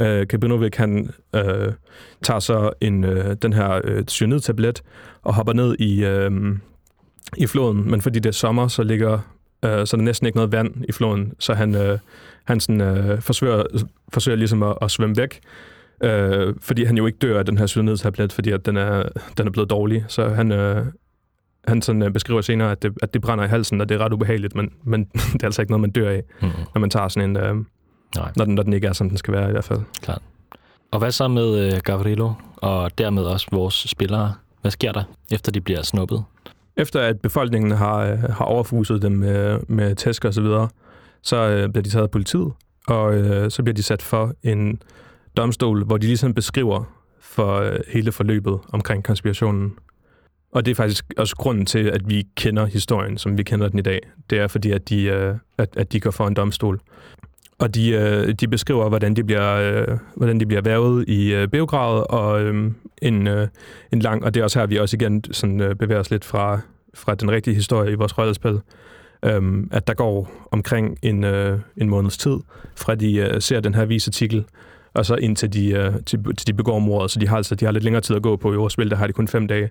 Øh, 0.00 0.26
Kabinovic, 0.26 0.76
han 0.76 1.10
øh, 1.34 1.72
tager 2.22 2.40
så 2.40 2.70
en, 2.80 3.04
øh, 3.04 3.36
den 3.42 3.52
her 3.52 3.80
øh, 3.84 4.04
cyanidtablet 4.04 4.82
og 5.22 5.34
hopper 5.34 5.52
ned 5.52 5.76
i, 5.78 6.04
øh, 6.04 6.30
i 7.36 7.46
floden, 7.46 7.90
men 7.90 8.02
fordi 8.02 8.18
det 8.18 8.28
er 8.28 8.32
sommer, 8.32 8.68
så 8.68 8.82
ligger 8.82 9.18
øh, 9.64 9.86
så 9.86 9.96
er 9.96 9.98
der 9.98 10.04
næsten 10.04 10.26
ikke 10.26 10.36
noget 10.36 10.52
vand 10.52 10.84
i 10.88 10.92
floden, 10.92 11.32
så 11.38 11.54
han, 11.54 11.74
øh, 11.74 11.98
han 12.44 12.60
sådan, 12.60 12.80
øh, 12.80 13.22
forsøger, 13.22 13.62
forsøger 14.12 14.36
ligesom 14.36 14.62
at, 14.62 14.78
at 14.82 14.90
svømme 14.90 15.16
væk, 15.16 15.40
øh, 16.04 16.54
fordi 16.60 16.84
han 16.84 16.96
jo 16.96 17.06
ikke 17.06 17.18
dør 17.18 17.38
af 17.38 17.46
den 17.46 17.58
her 17.58 17.66
syrenhedstablet, 17.66 18.32
fordi 18.32 18.50
at 18.50 18.66
den, 18.66 18.76
er, 18.76 19.08
den 19.38 19.46
er 19.46 19.50
blevet 19.50 19.70
dårlig, 19.70 20.04
så 20.08 20.28
han, 20.28 20.52
øh, 20.52 20.86
han 21.68 21.82
sådan, 21.82 22.02
øh, 22.02 22.10
beskriver 22.10 22.40
senere, 22.40 22.70
at 22.70 22.82
det, 22.82 22.92
at 23.02 23.14
det 23.14 23.22
brænder 23.22 23.44
i 23.44 23.48
halsen, 23.48 23.80
og 23.80 23.88
det 23.88 23.94
er 23.94 24.04
ret 24.04 24.12
ubehageligt, 24.12 24.54
men, 24.54 24.72
men 24.84 25.04
det 25.32 25.42
er 25.42 25.46
altså 25.46 25.62
ikke 25.62 25.72
noget, 25.72 25.80
man 25.80 25.90
dør 25.90 26.10
af, 26.10 26.22
mm-hmm. 26.40 26.64
når 26.74 26.80
man 26.80 26.90
tager 26.90 27.08
sådan 27.08 27.30
en, 27.30 27.36
øh, 27.36 27.56
Nej. 28.16 28.32
Når, 28.36 28.44
den, 28.44 28.54
når 28.54 28.62
den 28.62 28.72
ikke 28.72 28.86
er, 28.86 28.92
som 28.92 29.08
den 29.08 29.18
skal 29.18 29.34
være 29.34 29.48
i 29.48 29.52
hvert 29.52 29.64
fald. 29.64 29.80
Klart. 30.02 30.22
Og 30.90 30.98
hvad 30.98 31.10
så 31.10 31.28
med 31.28 31.66
øh, 31.66 31.80
Gavrilo, 31.84 32.32
og 32.56 32.98
dermed 32.98 33.22
også 33.22 33.46
vores 33.52 33.74
spillere? 33.74 34.34
Hvad 34.60 34.70
sker 34.70 34.92
der, 34.92 35.02
efter 35.30 35.52
de 35.52 35.60
bliver 35.60 35.82
snuppet? 35.82 36.24
Efter 36.78 37.00
at 37.00 37.20
befolkningen 37.20 37.70
har, 37.70 37.98
øh, 37.98 38.18
har 38.18 38.44
overfuset 38.44 39.02
dem 39.02 39.12
med, 39.12 39.60
med 39.68 39.94
tæsk 39.94 40.24
og 40.24 40.34
så 40.34 40.42
videre, 40.42 40.68
så 41.22 41.36
øh, 41.36 41.68
bliver 41.68 41.82
de 41.82 41.90
taget 41.90 42.02
af 42.02 42.10
politiet, 42.10 42.52
og 42.88 43.14
øh, 43.14 43.50
så 43.50 43.62
bliver 43.62 43.74
de 43.74 43.82
sat 43.82 44.02
for 44.02 44.34
en 44.42 44.82
domstol, 45.36 45.84
hvor 45.84 45.96
de 45.96 46.06
ligesom 46.06 46.34
beskriver 46.34 46.84
for 47.20 47.54
øh, 47.60 47.78
hele 47.88 48.12
forløbet 48.12 48.58
omkring 48.72 49.04
konspirationen. 49.04 49.72
Og 50.52 50.64
det 50.64 50.70
er 50.70 50.74
faktisk 50.74 51.04
også 51.16 51.36
grunden 51.36 51.66
til, 51.66 51.88
at 51.88 52.08
vi 52.08 52.26
kender 52.36 52.66
historien, 52.66 53.18
som 53.18 53.38
vi 53.38 53.42
kender 53.42 53.68
den 53.68 53.78
i 53.78 53.82
dag. 53.82 54.00
Det 54.30 54.38
er 54.38 54.46
fordi, 54.46 54.70
at 54.70 54.88
de, 54.88 55.04
øh, 55.04 55.34
at, 55.58 55.68
at 55.76 55.92
de 55.92 56.00
går 56.00 56.10
for 56.10 56.26
en 56.26 56.34
domstol. 56.34 56.80
Og 57.58 57.74
de, 57.74 57.90
øh, 57.90 58.34
de 58.34 58.48
beskriver, 58.48 58.88
hvordan 58.88 59.16
de 59.16 59.24
bliver, 59.24 59.54
øh, 59.54 59.98
hvordan 60.16 60.40
de 60.40 60.46
bliver 60.46 60.62
værvet 60.62 61.08
i 61.08 61.34
øh, 61.34 61.48
Beograd, 61.48 62.10
og 62.10 62.42
øh, 62.42 62.70
en, 63.02 63.26
øh, 63.26 63.48
en 63.92 63.98
lang, 63.98 64.24
og 64.24 64.34
det 64.34 64.40
er 64.40 64.44
også 64.44 64.58
her, 64.58 64.66
vi 64.66 64.78
også 64.78 64.96
igen 64.96 65.24
sådan, 65.30 65.60
øh, 65.60 65.74
bevæger 65.74 66.00
os 66.00 66.10
lidt 66.10 66.24
fra, 66.24 66.60
fra 66.94 67.14
den 67.14 67.30
rigtige 67.30 67.54
historie 67.54 67.92
i 67.92 67.94
vores 67.94 68.18
rollespil, 68.18 68.60
øh, 69.22 69.64
at 69.72 69.86
der 69.86 69.94
går 69.94 70.30
omkring 70.50 70.98
en, 71.02 71.24
øh, 71.24 71.58
en 71.76 71.88
måneds 71.88 72.18
tid, 72.18 72.36
fra 72.76 72.94
de 72.94 73.16
øh, 73.16 73.42
ser 73.42 73.60
den 73.60 73.74
her 73.74 73.84
visartikel, 73.84 74.44
og 74.94 75.06
så 75.06 75.14
indtil 75.14 75.52
de, 75.52 75.70
øh, 75.70 75.92
til, 76.06 76.24
til 76.36 76.46
de 76.46 76.52
begår 76.52 76.78
mordet. 76.78 77.10
Så 77.10 77.20
de 77.20 77.28
har, 77.28 77.36
altså, 77.36 77.54
de 77.54 77.64
har 77.64 77.72
lidt 77.72 77.84
længere 77.84 78.02
tid 78.02 78.16
at 78.16 78.22
gå 78.22 78.36
på 78.36 78.52
i 78.52 78.56
vores 78.56 78.72
spil, 78.72 78.90
der 78.90 78.96
har 78.96 79.06
de 79.06 79.12
kun 79.12 79.28
fem 79.28 79.48
dage. 79.48 79.70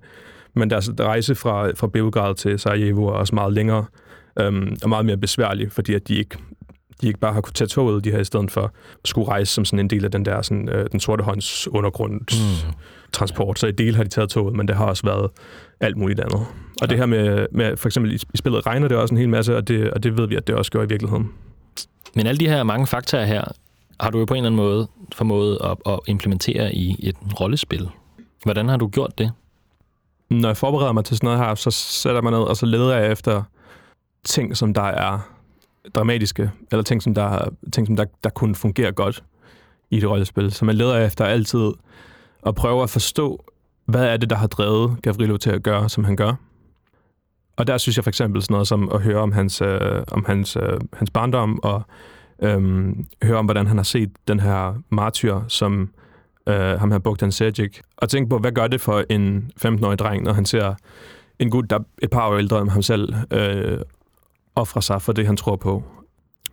Men 0.54 0.70
deres 0.70 0.92
rejse 1.00 1.36
fra, 1.36 1.72
fra 1.72 1.88
Beograd 1.88 2.36
til 2.36 2.60
Sarajevo 2.60 3.06
er 3.06 3.12
også 3.12 3.36
meget 3.36 3.54
længere, 3.54 3.86
øhm, 4.40 4.76
og 4.84 4.90
meget 4.90 5.06
mere 5.06 5.18
besværlig, 5.18 5.72
fordi 5.72 5.94
at 5.94 6.08
de 6.08 6.16
ikke 6.16 6.38
de 7.02 7.08
ikke 7.08 7.20
bare 7.20 7.34
har 7.34 7.42
kunnet 7.42 7.56
tage 7.56 7.68
toget, 7.68 8.04
de 8.04 8.12
her 8.12 8.20
i 8.20 8.24
stedet 8.24 8.52
for 8.52 8.74
skulle 9.06 9.28
rejse 9.28 9.54
som 9.54 9.66
sådan 9.66 9.80
en 9.80 9.90
del 9.90 10.06
af 10.06 10.12
den 10.12 10.26
der 10.26 10.42
sådan, 10.42 10.70
øh, 10.70 10.90
den 10.92 11.00
sorte 11.00 11.24
hånds 11.24 11.68
undergrunds 11.68 12.66
mm. 12.66 12.72
transport. 13.12 13.60
Så 13.60 13.68
i 13.68 13.72
del 13.72 13.96
har 13.96 14.04
de 14.04 14.10
taget 14.10 14.30
toget, 14.30 14.56
men 14.56 14.68
det 14.68 14.76
har 14.76 14.86
også 14.86 15.04
været 15.04 15.32
alt 15.80 15.98
muligt 15.98 16.20
andet. 16.20 16.36
Og 16.36 16.48
ja. 16.82 16.86
det 16.86 16.98
her 16.98 17.06
med, 17.06 17.48
med, 17.52 17.78
for 17.78 17.90
eksempel 17.90 18.14
i 18.14 18.38
spillet 18.38 18.66
regner 18.66 18.88
det 18.88 18.98
også 18.98 19.14
en 19.14 19.18
hel 19.18 19.30
masse, 19.30 19.58
og 19.58 19.68
det, 19.68 19.92
og 19.92 20.04
det 20.04 20.18
ved 20.18 20.28
vi, 20.28 20.36
at 20.36 20.48
det 20.48 20.56
også 20.56 20.72
gør 20.72 20.84
i 20.84 20.88
virkeligheden. 20.88 21.32
Men 22.16 22.28
alle 22.28 22.40
de 22.40 22.48
her 22.48 22.64
mange 22.64 22.88
faktorer 22.88 23.26
her, 23.26 23.44
har 24.00 24.10
du 24.10 24.20
jo 24.20 24.26
på 24.26 24.34
en 24.34 24.38
eller 24.38 24.50
anden 24.50 24.58
måde 24.58 24.88
formået 25.14 25.58
at, 25.64 25.94
at 25.94 26.00
implementere 26.08 26.76
i 26.76 26.96
et 27.00 27.16
rollespil. 27.40 27.90
Hvordan 28.44 28.70
har 28.70 28.78
du 28.78 28.88
gjort 28.88 29.18
det? 29.18 29.32
Når 30.30 30.50
jeg 30.50 30.58
forbereder 30.58 30.92
mig 30.92 31.06
til 31.06 31.18
sådan 31.18 31.28
noget 31.28 31.40
her, 31.40 31.56
så 31.56 31.72
sætter 31.72 32.22
man 32.22 32.34
ned, 32.34 32.40
og 32.40 32.58
så 32.58 32.66
leder 32.66 32.98
jeg 32.98 33.12
efter 33.12 33.44
ting, 34.26 34.58
som 34.58 34.74
der 34.74 34.82
er 34.82 35.37
dramatiske, 35.96 36.52
eller 36.72 36.84
ting, 36.84 37.04
som 37.04 37.14
der, 37.14 37.50
ting, 37.74 37.88
som 37.88 37.96
der, 37.96 38.06
der 38.24 38.30
kunne 38.30 38.56
fungere 38.56 38.92
godt 38.92 39.24
i 39.92 39.98
et 39.98 40.10
rollespil. 40.10 40.52
Så 40.52 40.66
man 40.66 40.76
leder 40.76 41.06
efter 41.06 41.26
altid 41.26 41.72
at 42.46 42.56
prøve 42.56 42.84
at 42.84 42.90
forstå, 42.90 43.44
hvad 43.86 44.06
er 44.06 44.18
det, 44.18 44.30
der 44.30 44.36
har 44.36 44.48
drevet 44.48 45.02
Gavrilo 45.02 45.38
til 45.38 45.50
at 45.50 45.64
gøre, 45.64 45.90
som 45.90 46.04
han 46.04 46.16
gør. 46.16 46.34
Og 47.58 47.68
der 47.68 47.78
synes 47.78 47.96
jeg 47.98 48.04
for 48.04 48.10
eksempel 48.10 48.42
sådan 48.42 48.54
noget 48.54 48.68
som 48.68 48.90
at 48.94 49.02
høre 49.02 49.18
om 49.18 49.32
hans, 49.32 49.62
øh, 49.62 50.04
om 50.12 50.26
hans, 50.26 50.56
øh, 50.56 50.80
hans 50.94 51.10
barndom, 51.10 51.60
og 51.64 51.82
øhm, 52.42 53.06
høre 53.24 53.38
om, 53.38 53.46
hvordan 53.46 53.68
han 53.68 53.78
har 53.78 53.84
set 53.84 54.10
den 54.28 54.40
her 54.40 54.82
martyr, 54.90 55.42
som 55.48 55.90
øh, 56.48 56.56
ham 56.56 56.92
her 56.92 57.00
Bogdan 57.00 57.32
Sergic, 57.32 57.80
og 57.98 58.10
tænke 58.10 58.30
på, 58.30 58.38
hvad 58.38 58.52
gør 58.52 58.68
det 58.68 58.82
for 58.82 59.04
en 59.10 59.52
15-årig 59.66 60.00
dreng, 60.00 60.24
når 60.24 60.34
han 60.34 60.46
ser 60.46 60.76
en 61.40 61.50
gut, 61.50 61.70
der 61.70 61.76
er 61.76 61.84
et 62.02 62.10
par 62.10 62.30
år 62.30 62.38
ældre 62.38 62.62
end 62.62 62.70
ham 62.70 62.82
selv, 62.82 63.14
øh, 63.32 63.80
ofre 64.58 64.82
sig 64.82 65.02
for 65.02 65.14
det, 65.14 65.26
han 65.26 65.38
tror 65.38 65.56
på. 65.56 65.84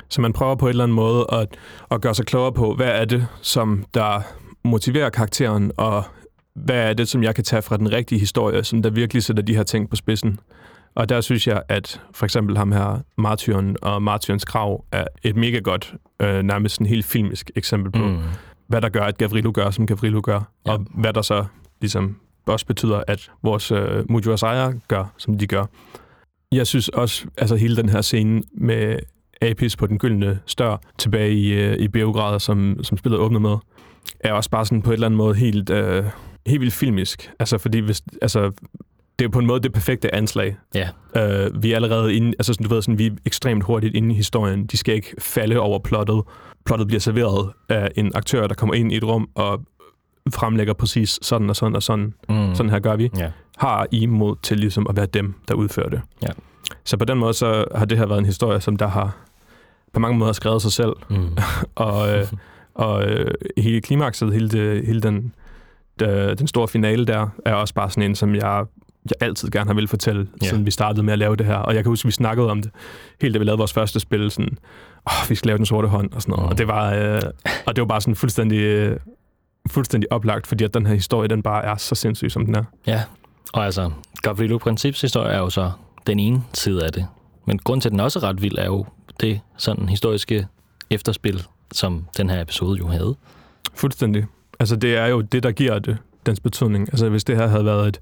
Så 0.08 0.20
man 0.20 0.32
prøver 0.32 0.54
på 0.54 0.66
en 0.66 0.70
eller 0.70 0.84
anden 0.84 0.94
måde 0.94 1.26
at, 1.32 1.49
at 1.90 2.00
gøre 2.00 2.14
sig 2.14 2.26
klogere 2.26 2.52
på, 2.52 2.75
hvad 2.75 2.88
er 2.88 3.04
det, 3.04 3.26
som 3.42 3.84
der 3.94 4.20
motiverer 4.64 5.11
karakteren, 5.11 5.73
og 5.76 6.02
hvad 6.54 6.90
er 6.90 6.92
det, 6.92 7.08
som 7.08 7.23
jeg 7.23 7.34
kan 7.34 7.44
tage 7.44 7.62
fra 7.62 7.76
den 7.76 7.92
rigtige 7.92 8.18
historie, 8.18 8.64
som 8.64 8.82
der 8.82 8.90
virkelig 8.90 9.23
sætter 9.23 9.42
de 9.42 9.56
her 9.56 9.62
ting 9.62 9.90
på 9.90 9.96
spidsen. 9.96 10.38
Og 10.94 11.08
der 11.08 11.20
synes 11.20 11.46
jeg, 11.46 11.62
at 11.68 12.00
for 12.12 12.26
eksempel 12.26 12.56
ham 12.56 12.73
her, 12.73 12.99
Martyren 13.18 13.76
og 13.82 14.02
Martyrens 14.02 14.44
krav, 14.44 14.84
er 14.92 15.04
et 15.23 15.37
mega 15.37 15.58
godt, 15.58 15.94
øh, 16.20 16.42
nærmest 16.42 16.80
en 16.80 16.87
helt 16.87 17.04
filmisk 17.04 17.50
eksempel 17.56 17.92
på, 17.92 18.06
mm. 18.06 18.18
hvad 18.66 18.80
der 18.80 18.88
gør, 18.88 19.02
at 19.02 19.18
Gavrilo 19.18 19.52
gør, 19.54 19.70
som 19.70 19.87
Gavrilo 19.87 20.20
gør, 20.25 20.40
ja. 20.66 20.73
og 20.73 20.87
hvad 20.94 21.12
der 21.12 21.23
så 21.23 21.44
ligesom 21.80 22.16
også 22.46 22.66
betyder, 22.66 23.02
at 23.08 23.30
vores 23.42 23.70
øh, 23.70 24.04
Mujuasaya 24.11 24.73
gør, 24.88 25.04
som 25.16 25.38
de 25.38 25.46
gør. 25.46 25.66
Jeg 26.54 26.66
synes 26.66 26.88
også, 26.88 27.26
altså 27.38 27.56
hele 27.56 27.76
den 27.76 27.88
her 27.88 28.00
scene 28.00 28.42
med 28.54 28.96
Apis 29.42 29.76
på 29.76 29.87
den 29.87 29.99
gyldne 29.99 30.38
stør 30.46 30.76
tilbage 30.99 31.32
i, 31.32 31.52
øh, 31.52 31.78
i 31.78 31.88
Beograd, 31.88 32.40
som, 32.40 32.78
som 32.82 32.99
spillet 32.99 33.20
åbner 33.20 33.38
med, 33.38 33.56
er 34.20 34.32
også 34.32 34.50
bare 34.50 34.66
sådan 34.66 34.82
på 34.82 34.90
et 34.90 34.94
eller 34.94 35.06
andet 35.06 35.18
måde 35.18 35.34
helt, 35.34 35.70
øh, 35.70 36.04
helt 36.46 36.61
vildt 36.61 36.75
filmisk. 36.75 37.30
Altså, 37.38 37.58
fordi 37.58 37.78
hvis, 37.78 38.02
altså, 38.23 38.52
det 39.18 39.25
er 39.25 39.28
på 39.28 39.38
en 39.38 39.46
måde 39.46 39.61
det 39.61 39.73
perfekte 39.73 40.14
anslag. 40.14 40.56
Ja. 40.75 40.88
Øh, 41.16 41.62
vi 41.62 41.73
er 41.73 41.76
allerede 41.76 42.14
inde, 42.14 42.28
altså 42.28 42.52
sådan, 42.52 42.66
du 42.66 42.75
ved, 42.75 42.82
sådan, 42.82 42.99
vi 42.99 43.06
er 43.06 43.11
ekstremt 43.26 43.64
hurtigt 43.64 43.94
inde 43.94 44.14
i 44.14 44.16
historien. 44.16 44.66
De 44.66 44.76
skal 44.76 44.94
ikke 44.94 45.14
falde 45.18 45.58
over 45.58 45.78
plottet. 45.78 46.23
Plottet 46.66 46.87
bliver 46.87 47.00
serveret 47.00 47.50
af 47.68 47.90
en 47.96 48.12
aktør, 48.14 48.46
der 48.46 48.54
kommer 48.54 48.75
ind 48.75 48.92
i 48.92 48.96
et 48.96 49.04
rum 49.04 49.28
og 49.34 49.61
fremlægger 50.33 50.75
præcis 50.75 51.19
sådan 51.23 51.50
og 51.50 51.57
sådan 51.57 51.76
og 51.76 51.83
sådan. 51.83 52.14
Mm. 52.28 52.54
Sådan 52.54 52.71
her 52.71 52.78
gør 52.78 52.97
vi. 52.97 53.11
Ja. 53.19 53.31
Har 53.59 53.87
I 53.90 54.07
mod 54.07 54.37
til 54.43 54.59
ligesom 54.59 54.87
at 54.88 54.97
være 54.97 55.07
dem, 55.07 55.35
der 55.49 55.54
udfører 55.54 55.88
det. 55.88 56.00
Ja. 56.23 56.28
Så 56.85 56.97
på 56.97 57.04
den 57.04 57.19
måde, 57.19 57.35
så 57.35 57.64
har 57.75 57.85
det 57.85 57.99
her 57.99 58.07
været 58.07 58.19
en 58.19 58.26
historie, 58.26 58.61
som 58.61 58.76
der 58.76 58.87
har 58.87 59.16
på 59.93 60.00
mange 60.00 60.19
måder 60.19 60.33
skrevet 60.33 60.62
sig 60.62 60.73
selv. 60.73 60.93
Mm. 61.11 61.37
og 61.75 62.16
øh, 62.16 62.26
og 62.75 63.04
øh, 63.04 63.31
hele 63.59 63.81
klimakset, 63.81 64.33
hele, 64.33 64.49
det, 64.49 64.87
hele 64.87 65.00
den, 65.00 65.35
de, 66.00 66.35
den 66.38 66.47
store 66.47 66.69
finale 66.69 67.07
der, 67.07 67.28
er 67.45 67.54
også 67.54 67.75
bare 67.75 67.90
sådan 67.90 68.02
en, 68.02 68.14
som 68.14 68.35
jeg 68.35 68.64
jeg 69.04 69.28
altid 69.28 69.50
gerne 69.50 69.66
har 69.66 69.75
vil 69.75 69.88
fortælle, 69.88 70.21
yeah. 70.21 70.50
siden 70.50 70.66
vi 70.66 70.71
startede 70.71 71.02
med 71.02 71.12
at 71.12 71.19
lave 71.19 71.37
det 71.37 71.47
her. 71.47 71.57
Og 71.57 71.75
jeg 71.75 71.85
kan 71.85 71.90
huske, 71.90 72.07
at 72.07 72.07
vi 72.07 72.12
snakkede 72.12 72.50
om 72.50 72.62
det, 72.62 72.71
helt 73.21 73.35
da 73.35 73.38
vi 73.38 73.45
lavede 73.45 73.59
vores 73.59 73.73
første 73.73 74.00
spil, 74.00 74.31
sådan, 74.31 74.59
åh, 75.07 75.31
vi 75.31 75.35
skal 75.35 75.47
lave 75.49 75.57
den 75.57 75.66
sorte 75.66 75.88
hånd, 75.88 76.12
og 76.12 76.23
sådan 76.23 76.33
noget. 76.33 76.45
Mm. 76.45 76.50
Og, 76.50 76.59
det 76.59 76.69
var, 76.69 76.95
øh, 76.95 77.23
og 77.66 77.76
det 77.76 77.83
var 77.83 77.87
bare 77.87 78.00
sådan 78.00 78.14
fuldstændig, 78.14 78.59
øh, 78.59 78.97
fuldstændig 79.71 80.12
oplagt, 80.12 80.47
fordi 80.47 80.64
at 80.64 80.75
den 80.75 80.87
her 80.87 80.94
historie, 80.94 81.28
den 81.28 81.42
bare 81.42 81.64
er 81.64 81.76
så 81.76 81.94
sindssyg, 81.94 82.30
som 82.30 82.47
den 82.47 82.54
er. 82.54 82.64
Ja, 82.87 83.02
og 83.52 83.64
altså, 83.64 83.90
Gavrilo 84.23 84.59
Princips 84.59 85.00
historie 85.00 85.33
er 85.33 85.38
jo 85.38 85.50
så 85.50 85.71
den 86.06 86.18
ene 86.18 86.42
side 86.54 86.85
af 86.85 86.92
det. 86.92 87.06
Men 87.47 87.59
grund 87.59 87.80
til, 87.80 87.88
at 87.88 87.92
den 87.92 88.00
også 88.00 88.18
er 88.18 88.23
ret 88.23 88.42
vild, 88.42 88.59
er 88.59 88.66
jo 88.66 88.87
det 89.21 89.40
sådan 89.56 89.88
historiske 89.88 90.47
efterspil, 90.90 91.42
som 91.73 92.06
den 92.16 92.30
her 92.30 92.40
episode 92.40 92.78
jo 92.78 92.87
havde. 92.88 93.14
Fuldstændig. 93.75 94.25
Altså, 94.61 94.76
det 94.76 94.97
er 94.97 95.06
jo 95.06 95.21
det, 95.21 95.42
der 95.42 95.50
giver 95.50 95.78
det, 95.78 95.97
dens 96.26 96.40
betydning. 96.40 96.88
Altså, 96.88 97.09
hvis 97.09 97.25
det 97.25 97.37
her 97.37 97.47
havde 97.47 97.64
været 97.64 97.88
et... 97.88 98.00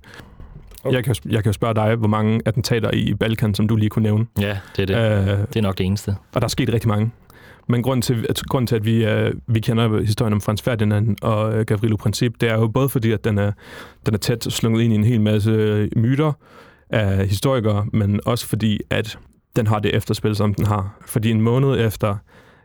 Okay. 0.85 0.97
Jeg, 0.97 1.05
kan, 1.05 1.17
jeg 1.25 1.43
kan 1.43 1.49
jo 1.49 1.53
spørge 1.53 1.75
dig, 1.75 1.95
hvor 1.95 2.09
mange 2.09 2.41
attentater 2.45 2.91
i 2.91 3.15
Balkan, 3.15 3.55
som 3.55 3.69
du 3.69 3.77
lige 3.77 3.89
kunne 3.89 4.03
nævne. 4.03 4.27
Ja, 4.41 4.59
det 4.77 4.91
er 4.91 5.17
det. 5.17 5.31
Øh, 5.31 5.39
det 5.39 5.57
er 5.57 5.61
nok 5.61 5.79
det 5.79 5.87
eneste. 5.87 6.17
Og 6.35 6.41
der 6.41 6.45
er 6.45 6.49
sket 6.49 6.73
rigtig 6.73 6.89
mange. 6.89 7.11
Men 7.69 7.83
grunden 7.83 8.03
til, 8.03 8.27
at, 8.29 8.43
grunden 8.49 8.67
til, 8.67 8.77
at 8.77 8.85
vi, 8.85 9.07
uh, 9.07 9.33
vi 9.47 9.61
kender 9.61 10.01
historien 10.01 10.33
om 10.33 10.41
Frans 10.41 10.63
Ferdinand 10.63 11.17
og 11.23 11.59
uh, 11.59 11.61
Gavrilo 11.61 11.97
Princip, 11.97 12.33
det 12.41 12.51
er 12.51 12.55
jo 12.55 12.69
både 12.69 12.89
fordi, 12.89 13.13
at 13.13 13.25
den 13.25 13.39
er, 13.39 13.53
den 14.07 14.15
er 14.15 14.19
tæt 14.19 14.45
slunget 14.45 14.83
ind 14.83 14.93
i 14.93 14.97
en 14.97 15.05
hel 15.05 15.21
masse 15.21 15.51
øh, 15.51 15.89
myter 15.97 16.33
af 16.91 17.29
historikere, 17.29 17.87
men 17.93 18.21
også 18.27 18.47
fordi, 18.47 18.81
at 18.91 19.19
den 19.57 19.67
har 19.67 19.79
det 19.79 19.95
efterspil, 19.95 20.37
som 20.37 20.55
den 20.55 20.67
har. 20.67 20.99
Fordi 21.07 21.31
en 21.31 21.41
måned 21.41 21.87
efter, 21.87 22.17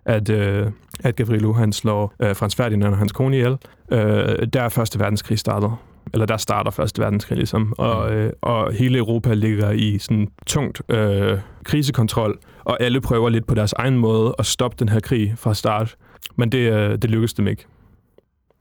at, 0.06 0.30
øh, 0.30 0.68
at 1.04 1.16
Gavrilo 1.16 1.54
han 1.54 1.74
slår 1.74 2.14
øh, 2.20 2.36
Frans 2.36 2.56
Ferdinand 2.56 2.92
og 2.94 2.98
hans 2.98 3.12
kone 3.12 3.36
ihjel. 3.36 3.58
Øh, 3.92 4.48
der 4.54 4.62
er 4.62 4.70
Første 4.70 5.00
Verdenskrig 5.00 5.40
startet. 5.40 5.72
Eller 6.14 6.26
der 6.26 6.38
starter 6.38 6.72
Første 6.72 7.02
Verdenskrig 7.02 7.38
ligesom. 7.38 7.74
Og, 7.78 8.10
mm. 8.10 8.16
øh, 8.16 8.34
og 8.42 8.74
hele 8.74 8.98
Europa 8.98 9.34
ligger 9.34 9.72
i 9.72 9.98
sådan 10.00 10.28
tungt 10.48 10.82
øh, 10.90 11.40
krisekontrol, 11.64 12.40
og 12.64 12.82
alle 12.82 13.02
prøver 13.02 13.30
lidt 13.30 13.48
på 13.48 13.56
deres 13.56 13.74
egen 13.74 13.98
måde 13.98 14.36
at 14.40 14.46
stoppe 14.46 14.78
den 14.80 14.90
her 14.90 15.00
krig 15.00 15.34
fra 15.38 15.54
start. 15.54 15.96
Men 16.36 16.52
det, 16.52 16.72
øh, 16.72 16.92
det 16.92 17.10
lykkes 17.10 17.34
dem 17.34 17.48
ikke. 17.48 17.66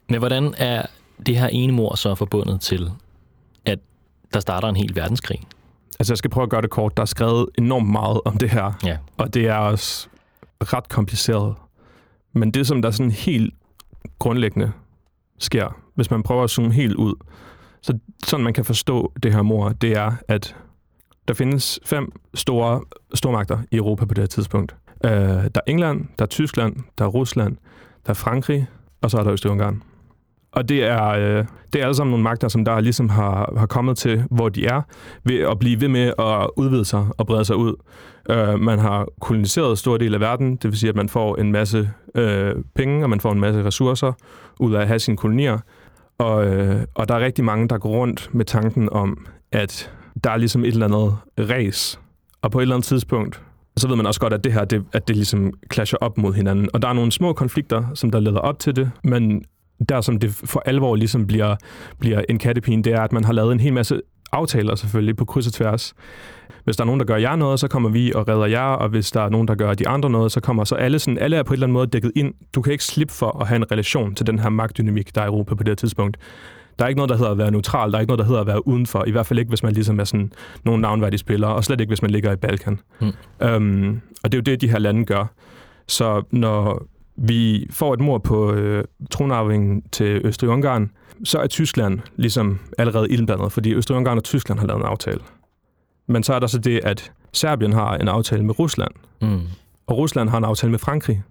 Men 0.09 0.19
hvordan 0.19 0.55
er 0.59 0.83
det 1.26 1.37
her 1.37 1.47
ene 1.47 1.73
mor 1.73 1.95
så 1.95 2.15
forbundet 2.15 2.61
til, 2.61 2.91
at 3.65 3.79
der 4.35 4.41
starter 4.41 4.69
en 4.69 4.76
hel 4.76 4.97
verdenskrig? 4.97 5.41
Altså, 5.99 6.12
jeg 6.12 6.19
skal 6.19 6.31
prøve 6.31 6.43
at 6.43 6.50
gøre 6.50 6.62
det 6.62 6.71
kort. 6.71 6.97
Der 6.97 7.03
er 7.03 7.07
skrevet 7.07 7.47
enormt 7.59 7.88
meget 7.88 8.21
om 8.25 8.38
det 8.38 8.50
her. 8.50 8.73
Ja. 8.85 8.97
Og 9.17 9.35
det 9.35 9.47
er 9.47 9.55
også 9.55 10.09
ret 10.61 10.88
kompliceret. 10.88 11.55
Men 12.33 12.50
det, 12.50 12.67
som 12.67 12.83
der 12.83 12.91
sådan 12.91 13.11
helt 13.11 13.55
grundlæggende 14.19 14.73
sker, 15.38 15.86
hvis 15.97 16.11
man 16.11 16.23
prøver 16.23 16.45
at 16.45 16.50
zoome 16.50 16.73
helt 16.73 16.95
ud, 16.95 17.15
så 17.83 17.99
sådan 18.25 18.45
man 18.45 18.53
kan 18.53 18.65
forstå 18.65 19.12
det 19.23 19.33
her 19.33 19.43
mor, 19.43 19.69
det 19.69 19.97
er, 19.97 20.12
at 20.29 20.57
der 21.29 21.35
findes 21.35 21.81
fem 21.85 22.12
store 22.35 22.81
stormagter 23.15 23.59
i 23.71 23.76
Europa 23.76 24.05
på 24.05 24.15
det 24.15 24.23
her 24.23 24.26
tidspunkt. 24.26 24.76
Øh, 25.05 25.11
der 25.11 25.49
er 25.55 25.61
England, 25.67 26.07
der 26.19 26.25
er 26.25 26.29
Tyskland, 26.29 26.76
der 26.99 27.05
er 27.05 27.09
Rusland, 27.09 27.57
der 28.07 28.11
er 28.11 28.15
Frankrig, 28.15 28.67
og 29.03 29.11
så 29.11 29.19
er 29.19 29.23
der 29.23 29.33
Østrig-Ungarn. 29.33 29.83
Og 30.53 30.69
det 30.69 30.85
er, 30.85 31.09
øh, 31.09 31.45
det 31.73 31.81
er 31.81 31.85
alle 31.85 31.95
sammen 31.95 32.11
nogle 32.11 32.23
magter, 32.23 32.49
som 32.49 32.65
der 32.65 32.81
ligesom 32.81 33.09
har, 33.09 33.55
har 33.57 33.67
kommet 33.67 33.99
til, 33.99 34.25
hvor 34.31 34.49
de 34.49 34.67
er, 34.67 34.83
ved 35.25 35.41
at 35.41 35.59
blive 35.59 35.81
ved 35.81 35.88
med 35.88 36.12
at 36.19 36.50
udvide 36.57 36.85
sig 36.85 37.07
og 37.19 37.26
brede 37.26 37.45
sig 37.45 37.57
ud. 37.57 37.75
Øh, 38.31 38.61
man 38.61 38.79
har 38.79 39.07
koloniseret 39.21 39.79
store 39.79 39.99
del 39.99 40.15
af 40.15 40.21
verden, 40.21 40.57
det 40.57 40.65
vil 40.71 40.79
sige, 40.79 40.91
at 40.91 40.97
man 40.97 41.09
får 41.09 41.37
en 41.37 41.53
masse 41.53 41.91
øh, 42.15 42.55
penge, 42.75 43.05
og 43.05 43.11
man 43.11 43.21
får 43.21 43.33
en 43.33 43.41
masse 43.41 43.65
ressourcer 43.65 44.12
ud 44.61 44.75
af 44.75 44.81
at 44.81 44.87
have 44.87 44.99
sine 44.99 45.17
kolonier. 45.17 45.59
Og, 46.18 46.46
øh, 46.46 46.85
og 46.94 47.08
der 47.08 47.14
er 47.14 47.20
rigtig 47.20 47.44
mange, 47.44 47.68
der 47.68 47.78
går 47.78 47.88
rundt 47.88 48.35
med 48.35 48.44
tanken 48.44 48.88
om, 48.92 49.26
at 49.52 49.92
der 50.25 50.30
er 50.30 50.37
ligesom 50.37 50.64
et 50.64 50.73
eller 50.73 50.87
andet 50.87 51.16
race. 51.38 51.99
Og 52.42 52.50
på 52.50 52.58
et 52.58 52.62
eller 52.62 52.75
andet 52.75 52.87
tidspunkt, 52.87 53.42
så 53.76 53.88
ved 53.88 53.96
man 53.96 54.06
også 54.06 54.20
godt, 54.20 54.32
at 54.32 54.44
det 54.44 54.52
her, 54.52 54.64
det, 54.64 54.85
at 54.92 55.08
det 55.08 55.16
ligesom 55.16 55.52
clasher 55.73 55.99
op 56.00 56.18
mod 56.18 56.35
hinanden. 56.35 56.68
Og 56.73 56.82
der 56.82 56.88
er 56.88 56.92
nogle 56.92 57.12
små 57.12 57.32
konflikter, 57.32 57.85
som 57.94 58.11
der 58.11 58.20
leder 58.20 58.38
op 58.38 58.58
til 58.58 58.76
det, 58.76 58.90
men 59.04 59.44
der 59.88 60.00
som 60.00 60.18
det 60.18 60.30
for 60.30 60.62
alvor 60.66 60.96
ligesom 60.96 61.26
bliver, 61.26 61.56
bliver 61.99 62.23
en 62.28 62.38
kattepine, 62.38 62.82
det 62.82 62.92
er, 62.92 63.00
at 63.00 63.12
man 63.12 63.25
har 63.25 63.32
lavet 63.32 63.52
en 63.52 63.61
hel 63.61 63.73
masse 63.73 64.00
aftaler 64.33 64.75
selvfølgelig 64.75 65.16
på 65.16 65.25
kryds 65.25 65.47
og 65.47 65.52
tværs. 65.52 65.95
Hvis 66.64 66.76
der 66.76 66.85
er 66.85 66.87
nogen, 66.87 67.00
der 67.00 67.06
gør 67.06 67.16
jer 67.16 67.37
noget, 67.37 67.61
så 67.61 67.68
kommer 67.68 67.88
vi 67.88 68.12
og 68.12 68.28
redder 68.28 68.47
jer, 68.47 68.61
og 68.61 68.88
hvis 68.88 69.11
der 69.11 69.21
er 69.21 69.28
nogen, 69.28 69.49
der 69.49 69.54
gør 69.54 69.75
de 69.75 69.88
andre 69.88 70.11
noget, 70.11 70.33
så 70.33 70.40
kommer 70.40 70.64
så 70.64 70.75
alle 70.75 70.99
sådan, 70.99 71.18
alle 71.18 71.37
er 71.37 71.42
på 71.42 71.52
en 71.52 71.54
eller 71.54 71.66
anden 71.66 71.73
måde 71.73 71.87
dækket 71.87 72.12
ind. 72.16 72.35
Du 72.54 72.62
kan 72.62 72.73
ikke 72.73 72.85
slippe 72.85 73.14
for 73.14 73.40
at 73.40 73.49
have 73.49 73.56
en 73.56 73.73
relation 73.73 74.14
til 74.14 74.26
den 74.26 74.38
her 74.38 74.49
magtdynamik, 74.49 75.14
der 75.14 75.21
er 75.21 75.25
i 75.25 75.28
Europa 75.28 75.54
på 75.54 75.62
det 75.62 75.68
her 75.71 75.75
tidspunkt. 75.75 76.16
Der 76.78 76.85
er 76.85 76.88
ikke 76.88 76.99
noget, 76.99 77.11
der 77.11 77.16
hedder 77.16 77.30
at 77.30 77.38
være 77.38 77.50
neutral, 77.50 77.90
der 77.90 77.97
er 77.97 78.00
ikke 78.00 78.09
noget, 78.09 78.18
der 78.18 78.25
hedder 78.25 78.40
at 78.40 78.47
være 78.47 78.66
udenfor, 78.66 79.04
i 79.04 79.11
hvert 79.11 79.26
fald 79.26 79.38
ikke, 79.38 79.49
hvis 79.49 79.62
man 79.62 79.73
ligesom 79.73 80.00
er 80.00 80.04
sådan 80.04 80.33
nogle 80.64 80.83
navnværdige 80.83 81.18
spillere, 81.18 81.54
og 81.54 81.64
slet 81.64 81.80
ikke, 81.80 81.90
hvis 81.90 82.02
man 82.02 82.11
ligger 82.11 82.33
i 82.33 82.37
Balkan. 82.37 82.78
Mm. 83.00 83.12
Um, 83.47 84.00
og 84.25 84.33
det 84.33 84.35
er 84.35 84.38
jo 84.38 84.42
det, 84.42 84.61
de 84.61 84.71
her 84.71 84.78
lande 84.78 85.04
gør. 85.04 85.26
Så 85.88 86.23
når 86.30 86.87
vi 87.16 87.66
får 87.70 87.94
et 87.94 88.00
mord 88.00 88.23
på 88.25 88.52
øh, 88.52 88.85
tronarvingen 89.11 89.82
til 89.92 90.20
Østrig-Ungarn, 90.25 90.90
så 91.25 91.38
er 91.38 91.46
Tyskland 91.46 92.00
ligesom 92.16 92.58
allerede 92.78 93.08
ildblandet, 93.11 93.52
fordi 93.52 93.75
Østrig-Ungarn 93.75 94.16
og 94.16 94.25
Tyskland 94.25 94.61
har 94.61 94.66
lavet 94.66 94.80
en 94.80 94.87
aftale. 94.87 95.20
Men 96.08 96.23
så 96.23 96.35
er 96.35 96.38
der 96.38 96.46
så 96.46 96.58
det, 96.58 96.80
at 96.85 97.12
Serbien 97.32 97.73
har 97.73 97.96
en 97.96 98.08
aftale 98.08 98.44
med 98.44 98.58
Rusland. 98.58 98.92
Mm. 99.23 99.40
og 99.87 99.99
Rusland 99.99 100.28
har 100.28 100.38
en 100.38 100.44
aftale 100.44 100.70
med 100.70 100.78
Frankrig. 100.78 101.23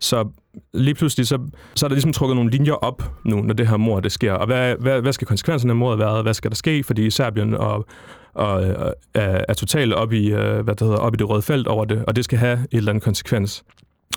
Så 0.00 0.28
lige 0.74 0.94
pludselig, 0.94 1.26
så, 1.26 1.38
så 1.74 1.86
er 1.86 1.88
der 1.88 1.94
ligesom 1.94 2.12
trukket 2.12 2.36
nogle 2.36 2.50
linjer 2.50 2.72
op 2.72 3.02
nu, 3.24 3.42
når 3.42 3.54
det 3.54 3.68
her 3.68 3.76
mord 3.76 4.02
det 4.02 4.12
sker. 4.12 4.32
Og 4.32 4.46
hvad, 4.46 4.76
hvad, 4.80 5.00
hvad 5.00 5.12
skal 5.12 5.26
konsekvenserne 5.26 5.72
af 5.72 5.76
mordet 5.76 5.98
være? 5.98 6.22
Hvad 6.22 6.34
skal 6.34 6.50
der 6.50 6.54
ske? 6.54 6.84
Fordi 6.84 7.10
Serbien 7.10 7.54
og, 7.54 7.86
og, 8.34 8.52
og 8.54 8.94
er, 9.14 9.44
er 9.48 9.54
totalt 9.54 9.94
op 9.94 10.12
i, 10.12 10.32
øh, 10.32 10.60
hvad 10.60 10.74
det 10.74 10.80
hedder, 10.80 10.96
op 10.96 11.14
i 11.14 11.16
det 11.16 11.28
røde 11.28 11.42
felt 11.42 11.66
over 11.66 11.84
det, 11.84 12.04
og 12.04 12.16
det 12.16 12.24
skal 12.24 12.38
have 12.38 12.58
et 12.58 12.68
eller 12.72 12.92
andet 12.92 13.04
konsekvens. 13.04 13.64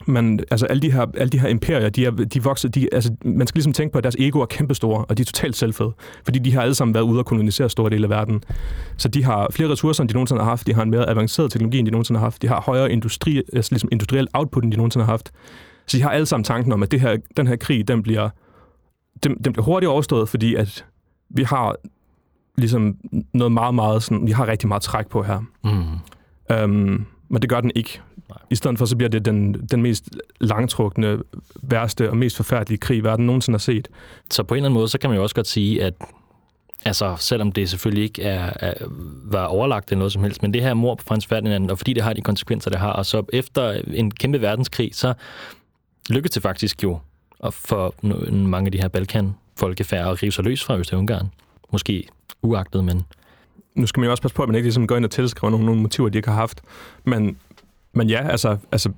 Men 0.05 0.39
altså, 0.51 0.65
alle 0.65 0.81
de 0.81 0.91
her, 0.91 1.05
alle 1.17 1.29
de 1.29 1.39
her 1.39 1.47
imperier, 1.47 1.89
de 1.89 2.05
er, 2.05 2.11
de 2.11 2.43
vokser, 2.43 2.69
de, 2.69 2.87
altså, 2.91 3.15
man 3.25 3.47
skal 3.47 3.57
ligesom 3.57 3.73
tænke 3.73 3.91
på, 3.91 3.97
at 3.97 4.03
deres 4.03 4.15
ego 4.19 4.39
er 4.39 4.45
kæmpestore, 4.45 5.05
og 5.05 5.17
de 5.17 5.21
er 5.21 5.25
totalt 5.25 5.55
selvfede. 5.55 5.93
Fordi 6.23 6.39
de 6.39 6.53
har 6.53 6.61
alle 6.61 6.75
sammen 6.75 6.93
været 6.93 7.03
ude 7.03 7.19
og 7.19 7.25
kolonisere 7.25 7.69
store 7.69 7.89
dele 7.89 8.03
af 8.05 8.09
verden. 8.09 8.43
Så 8.97 9.07
de 9.07 9.23
har 9.23 9.47
flere 9.51 9.69
ressourcer, 9.69 10.01
end 10.03 10.09
de 10.09 10.13
nogensinde 10.13 10.41
har 10.41 10.49
haft. 10.49 10.67
De 10.67 10.73
har 10.73 10.83
en 10.83 10.89
mere 10.89 11.09
avanceret 11.09 11.51
teknologi, 11.51 11.79
end 11.79 11.87
de 11.87 11.91
nogensinde 11.91 12.19
har 12.19 12.25
haft. 12.25 12.41
De 12.41 12.47
har 12.47 12.61
højere 12.61 12.91
industri, 12.91 13.37
altså, 13.53 13.71
ligesom 13.71 13.89
industriel 13.91 14.27
output, 14.33 14.63
end 14.63 14.71
de 14.71 14.77
nogensinde 14.77 15.05
har 15.05 15.13
haft. 15.13 15.31
Så 15.87 15.97
de 15.97 16.03
har 16.03 16.09
alle 16.09 16.25
sammen 16.25 16.43
tanken 16.43 16.73
om, 16.73 16.83
at 16.83 16.91
det 16.91 17.01
her, 17.01 17.17
den 17.37 17.47
her 17.47 17.55
krig, 17.55 17.87
den 17.87 18.03
bliver, 18.03 18.29
den, 19.23 19.35
den 19.43 19.53
bliver 19.53 19.65
hurtigt 19.65 19.89
overstået, 19.89 20.29
fordi 20.29 20.55
at 20.55 20.85
vi 21.29 21.43
har 21.43 21.75
ligesom 22.57 22.95
noget 23.33 23.51
meget, 23.51 23.75
meget 23.75 24.03
sådan, 24.03 24.27
vi 24.27 24.31
har 24.31 24.47
rigtig 24.47 24.67
meget 24.67 24.81
træk 24.81 25.07
på 25.07 25.23
her. 25.23 25.39
Mm. 25.63 26.63
Um, 26.63 27.05
men 27.29 27.41
det 27.41 27.49
gør 27.49 27.61
den 27.61 27.71
ikke. 27.75 28.01
Nej. 28.29 28.37
I 28.49 28.55
stedet 28.55 28.77
for, 28.77 28.85
så 28.85 28.95
bliver 28.95 29.09
det 29.09 29.25
den, 29.25 29.53
den 29.53 29.81
mest 29.81 30.09
langtrukne, 30.39 31.19
værste 31.61 32.09
og 32.09 32.17
mest 32.17 32.35
forfærdelige 32.35 32.77
krig, 32.77 33.03
verden 33.03 33.25
nogensinde 33.25 33.55
har 33.55 33.59
set. 33.59 33.87
Så 34.31 34.43
på 34.43 34.53
en 34.53 34.57
eller 34.57 34.69
anden 34.69 34.79
måde, 34.79 34.87
så 34.87 34.97
kan 34.97 35.09
man 35.09 35.17
jo 35.17 35.23
også 35.23 35.35
godt 35.35 35.47
sige, 35.47 35.83
at 35.83 35.93
altså, 36.85 37.15
selvom 37.19 37.51
det 37.51 37.69
selvfølgelig 37.69 38.03
ikke 38.03 38.23
er, 38.23 38.53
er, 38.59 38.73
var 39.23 39.45
overlagt 39.45 39.89
eller 39.89 39.97
noget 39.97 40.13
som 40.13 40.23
helst, 40.23 40.41
men 40.41 40.53
det 40.53 40.61
her 40.61 40.73
mor 40.73 40.95
på 40.95 41.03
Frans 41.03 41.27
Ferdinand, 41.27 41.71
og 41.71 41.77
fordi 41.77 41.93
det 41.93 42.03
har 42.03 42.13
de 42.13 42.21
konsekvenser, 42.21 42.71
det 42.71 42.79
har, 42.79 42.91
og 42.91 43.05
så 43.05 43.23
efter 43.33 43.81
en 43.93 44.11
kæmpe 44.11 44.41
verdenskrig, 44.41 44.95
så 44.95 45.13
lykkedes 46.09 46.33
det 46.33 46.41
faktisk 46.43 46.83
jo 46.83 46.99
for 47.51 47.95
mange 48.31 48.67
af 48.67 48.71
de 48.71 48.77
her 48.77 48.87
Balkan-folkefærd 48.87 50.11
at 50.11 50.23
rive 50.23 50.31
sig 50.31 50.43
løs 50.43 50.63
fra 50.63 50.77
Øst-Ungarn. 50.77 51.27
Måske 51.71 52.07
uagtet, 52.41 52.85
men... 52.85 53.03
Nu 53.75 53.87
skal 53.87 53.99
man 53.99 54.05
jo 54.05 54.11
også 54.11 54.21
passe 54.21 54.35
på, 54.35 54.43
at 54.43 54.49
man 54.49 54.55
ikke 54.55 54.65
ligesom 54.65 54.87
går 54.87 54.97
ind 54.97 55.05
og 55.05 55.11
tilskriver 55.11 55.51
nogle, 55.51 55.65
nogle 55.65 55.81
motiver, 55.81 56.09
de 56.09 56.17
ikke 56.17 56.29
har 56.29 56.35
haft. 56.35 56.61
Men, 57.03 57.37
men 57.93 58.09
ja, 58.09 58.27
altså, 58.27 58.57
altså 58.71 58.89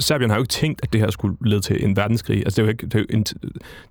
Serbien 0.00 0.30
har 0.30 0.36
jo 0.36 0.42
ikke 0.42 0.50
tænkt, 0.50 0.80
at 0.82 0.92
det 0.92 1.00
her 1.00 1.10
skulle 1.10 1.36
lede 1.44 1.60
til 1.60 1.84
en 1.84 1.96
verdenskrig. 1.96 2.38
Altså, 2.38 2.56
det 2.56 2.62
er 2.62 2.66
jo 2.66 2.70
ikke, 2.70 2.86
det 2.86 2.94
er 2.94 2.98
jo 2.98 3.06
en, 3.10 3.24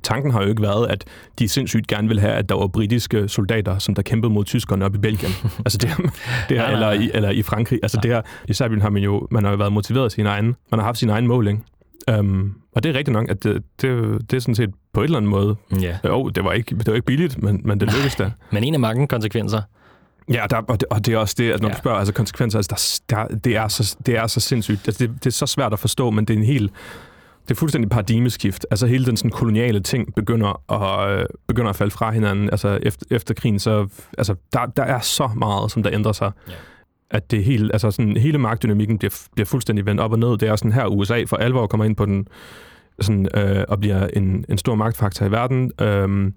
tanken 0.04 0.32
har 0.32 0.42
jo 0.42 0.50
ikke 0.50 0.62
været, 0.62 0.88
at 0.88 1.06
de 1.40 1.48
sindssygt 1.48 1.88
gerne 1.88 2.08
vil 2.08 2.20
have, 2.20 2.34
at 2.34 2.50
der 2.50 2.56
var 2.56 2.68
britiske 2.68 3.28
soldater, 3.28 3.78
som 3.78 3.96
der 3.96 4.02
kæmpede 4.02 4.34
mod 4.34 4.46
tyskerne 4.46 4.86
op 4.86 4.96
i 4.96 4.98
Belgien. 4.98 5.32
altså 5.66 5.78
det, 5.78 5.90
det 6.50 6.58
her, 6.58 6.68
eller, 6.68 6.92
i, 6.92 7.12
eller 7.14 7.30
i 7.30 7.42
Frankrig. 7.42 7.80
Altså 7.84 8.00
det 8.04 8.12
her, 8.12 8.22
i 8.48 8.54
Serbien 8.54 8.82
har 8.82 8.90
man 8.90 9.04
jo, 9.04 9.28
man 9.32 9.44
har 9.44 9.52
jo 9.52 9.58
været 9.58 9.74
motiveret 9.74 10.06
af 10.06 10.12
sin 10.12 10.26
egen, 10.26 10.56
man 10.72 10.80
har 10.80 10.86
haft 10.86 10.98
sin 10.98 11.10
egen 11.10 11.28
måling. 11.28 11.66
Um, 12.20 12.56
og 12.76 12.84
det 12.84 12.90
er 12.90 12.94
rigtigt 12.94 13.14
nok, 13.14 13.30
at 13.30 13.44
det, 13.44 13.64
det, 13.82 14.22
det 14.32 14.38
er 14.38 14.42
sådan 14.42 14.56
set 14.56 14.70
på 14.94 15.02
et 15.02 15.06
eller 15.06 15.18
andet 15.18 15.30
måde. 15.30 15.56
Ja. 15.82 15.98
Jo, 16.06 16.30
det 16.30 16.44
var 16.44 16.52
ikke, 16.54 16.76
det 16.76 16.88
var 16.88 16.94
ikke 16.94 17.06
billigt, 17.06 17.44
men, 17.44 17.62
men 17.66 17.80
det 17.80 17.94
lykkedes 17.94 18.16
da. 18.16 18.32
Men 18.52 18.64
en 18.64 18.74
af 18.74 18.80
mange 18.80 19.08
konsekvenser. 19.08 19.62
Ja, 20.34 20.46
der, 20.50 20.58
og, 20.58 20.80
det, 20.80 20.88
og 20.90 21.06
det 21.06 21.14
er 21.14 21.18
også 21.18 21.36
det, 21.38 21.52
at 21.52 21.62
når 21.62 21.70
ja. 21.70 21.74
du 21.74 21.80
spørger, 21.80 21.98
altså 21.98 22.14
konsekvenser, 22.14 22.60
altså 22.60 23.02
der, 23.10 23.16
der, 23.16 23.36
det, 23.38 23.56
er 23.56 23.68
så, 23.68 23.98
det 24.06 24.18
er 24.18 24.28
så 24.28 24.40
sindssygt. 24.40 24.88
Altså, 24.88 25.08
det, 25.08 25.24
det 25.24 25.26
er 25.26 25.32
så 25.32 25.46
svært 25.46 25.74
at 25.74 25.80
forstå, 25.80 26.10
men 26.10 26.26
det 26.26 26.34
er 26.34 26.38
en 26.38 26.46
helt... 26.46 26.72
Det 27.48 27.54
er 27.54 27.60
fuldstændig 27.60 27.90
paradigmeskift. 27.90 28.66
Altså 28.72 28.88
hele 28.88 29.06
den 29.06 29.18
sådan 29.18 29.32
koloniale 29.32 29.80
ting 29.80 30.16
begynder 30.16 30.74
at, 30.84 31.20
øh, 31.20 31.26
begynder 31.48 31.70
at 31.70 31.76
falde 31.76 31.92
fra 31.92 32.12
hinanden. 32.12 32.50
Altså 32.50 32.80
efter, 32.82 33.06
efter 33.12 33.34
krigen, 33.34 33.60
så 33.60 33.88
altså, 34.18 34.36
der, 34.54 34.66
der 34.66 34.84
er 34.84 35.00
så 35.00 35.30
meget, 35.36 35.72
som 35.72 35.84
der 35.84 35.92
ændrer 35.94 36.12
sig. 36.12 36.32
Ja 36.50 36.54
at 37.10 37.32
det 37.32 37.44
hele, 37.44 37.70
altså 37.74 37.92
sådan, 37.92 38.18
hele 38.18 38.38
magtdynamikken 38.38 38.98
bliver, 38.98 39.28
bliver 39.34 39.46
fuldstændig 39.46 39.86
vendt 39.86 40.02
op 40.02 40.12
og 40.12 40.20
ned. 40.20 40.38
Det 40.38 40.50
er 40.50 40.56
sådan 40.56 40.72
her, 40.72 40.86
USA 40.86 41.24
for 41.28 41.38
alvor 41.38 41.68
kommer 41.68 41.86
ind 41.86 41.96
på 41.96 42.06
den, 42.06 42.28
sådan, 43.00 43.28
øh, 43.34 43.66
og 43.68 43.80
bliver 43.80 44.08
en, 44.08 44.46
en 44.50 44.58
stor 44.58 44.76
magtfaktor 44.76 45.26
i 45.26 45.32
verden. 45.32 45.72
Øhm, 45.82 46.34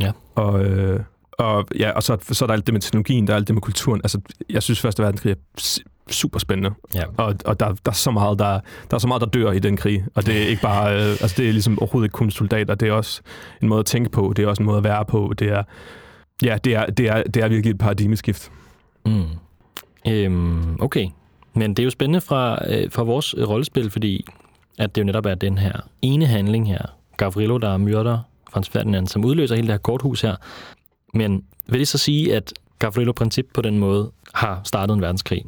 ja. 0.00 0.12
Og, 0.34 0.64
øh, 0.64 1.00
og, 1.38 1.66
ja, 1.78 1.90
og 1.90 2.02
så, 2.02 2.16
så 2.30 2.44
er 2.44 2.46
der 2.46 2.54
alt 2.54 2.66
det 2.66 2.72
med 2.72 2.80
teknologien, 2.80 3.26
der 3.26 3.32
er 3.32 3.36
alt 3.36 3.48
det 3.48 3.54
med 3.54 3.62
kulturen. 3.62 4.00
Altså, 4.04 4.20
jeg 4.50 4.62
synes, 4.62 4.80
Første 4.80 5.02
Verdenskrig 5.02 5.30
er 5.30 5.80
super 6.10 6.38
spændende. 6.38 6.70
Ja. 6.94 7.02
Og, 7.16 7.34
og 7.44 7.60
der, 7.60 7.66
der, 7.68 7.90
er 7.90 7.92
så 7.92 8.10
meget, 8.10 8.38
der, 8.38 8.60
der 8.90 8.94
er 8.94 8.98
så 8.98 9.08
meget, 9.08 9.20
der 9.20 9.26
dør 9.26 9.52
i 9.52 9.58
den 9.58 9.76
krig. 9.76 10.04
Og 10.14 10.26
det 10.26 10.42
er 10.42 10.46
ikke 10.46 10.62
bare, 10.62 10.94
øh, 10.94 11.10
altså 11.10 11.34
det 11.36 11.48
er 11.48 11.52
ligesom 11.52 11.78
overhovedet 11.78 12.06
ikke 12.06 12.12
kun 12.12 12.30
soldater. 12.30 12.74
Det 12.74 12.88
er 12.88 12.92
også 12.92 13.20
en 13.62 13.68
måde 13.68 13.80
at 13.80 13.86
tænke 13.86 14.10
på. 14.10 14.32
Det 14.36 14.44
er 14.44 14.48
også 14.48 14.62
en 14.62 14.66
måde 14.66 14.78
at 14.78 14.84
være 14.84 15.04
på. 15.04 15.32
Det 15.38 15.48
er, 15.48 15.62
ja, 16.42 16.58
det 16.64 16.74
er, 16.74 16.86
det 16.86 17.08
er, 17.08 17.22
det 17.22 17.42
er 17.42 17.48
virkelig 17.48 17.70
et 17.70 17.78
paradigmeskift. 17.78 18.50
Mm. 19.06 19.24
Øhm, 20.08 20.76
okay. 20.80 21.08
Men 21.54 21.70
det 21.70 21.78
er 21.78 21.84
jo 21.84 21.90
spændende 21.90 22.20
fra, 22.20 22.58
øh, 22.68 22.90
fra 22.90 23.02
vores 23.02 23.34
rollespil, 23.48 23.90
fordi 23.90 24.26
at 24.78 24.94
det 24.94 25.00
jo 25.00 25.06
netop 25.06 25.26
er 25.26 25.34
den 25.34 25.58
her 25.58 25.72
ene 26.02 26.26
handling 26.26 26.68
her, 26.68 26.82
Gavrilo, 27.16 27.58
der 27.58 27.76
myrder 27.76 28.18
Frans 28.52 28.68
Ferdinand, 28.68 29.08
som 29.08 29.24
udløser 29.24 29.54
hele 29.54 29.66
det 29.66 29.72
her 29.72 29.78
korthus 29.78 30.20
her. 30.20 30.36
Men 31.14 31.44
vil 31.66 31.78
det 31.78 31.88
så 31.88 31.98
sige, 31.98 32.36
at 32.36 32.52
Gavrilo 32.78 33.12
Princip 33.12 33.46
på 33.54 33.62
den 33.62 33.78
måde 33.78 34.12
har 34.34 34.60
startet 34.64 34.94
en 34.94 35.00
verdenskrig? 35.00 35.44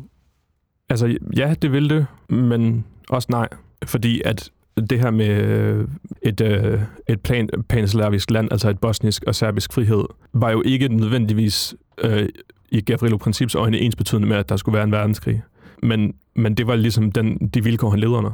Altså, 0.88 1.16
ja, 1.36 1.54
det 1.62 1.72
vil 1.72 1.90
det, 1.90 2.06
men 2.28 2.84
også 3.08 3.28
nej. 3.30 3.48
Fordi 3.84 4.22
at 4.24 4.50
det 4.90 5.00
her 5.00 5.10
med 5.10 5.26
øh, 5.26 5.88
et, 6.22 6.40
øh, 6.40 6.80
et 7.08 7.20
plan, 7.20 7.48
panslavisk 7.68 8.30
land, 8.30 8.48
altså 8.50 8.70
et 8.70 8.78
bosnisk 8.78 9.24
og 9.26 9.34
serbisk 9.34 9.72
frihed, 9.72 10.04
var 10.32 10.50
jo 10.50 10.62
ikke 10.62 10.88
nødvendigvis 10.88 11.74
øh, 11.98 12.28
i 12.70 12.80
Gavrilo 12.80 13.16
Princips 13.16 13.54
øjne 13.54 13.78
ens 13.78 13.96
betydende 13.96 14.28
med, 14.28 14.36
at 14.36 14.48
der 14.48 14.56
skulle 14.56 14.74
være 14.74 14.84
en 14.84 14.92
verdenskrig. 14.92 15.42
Men, 15.82 16.14
men 16.36 16.54
det 16.54 16.66
var 16.66 16.76
ligesom 16.76 17.12
den, 17.12 17.36
de 17.36 17.64
vilkår, 17.64 17.90
han 17.90 17.98
levede 17.98 18.18
under. 18.18 18.32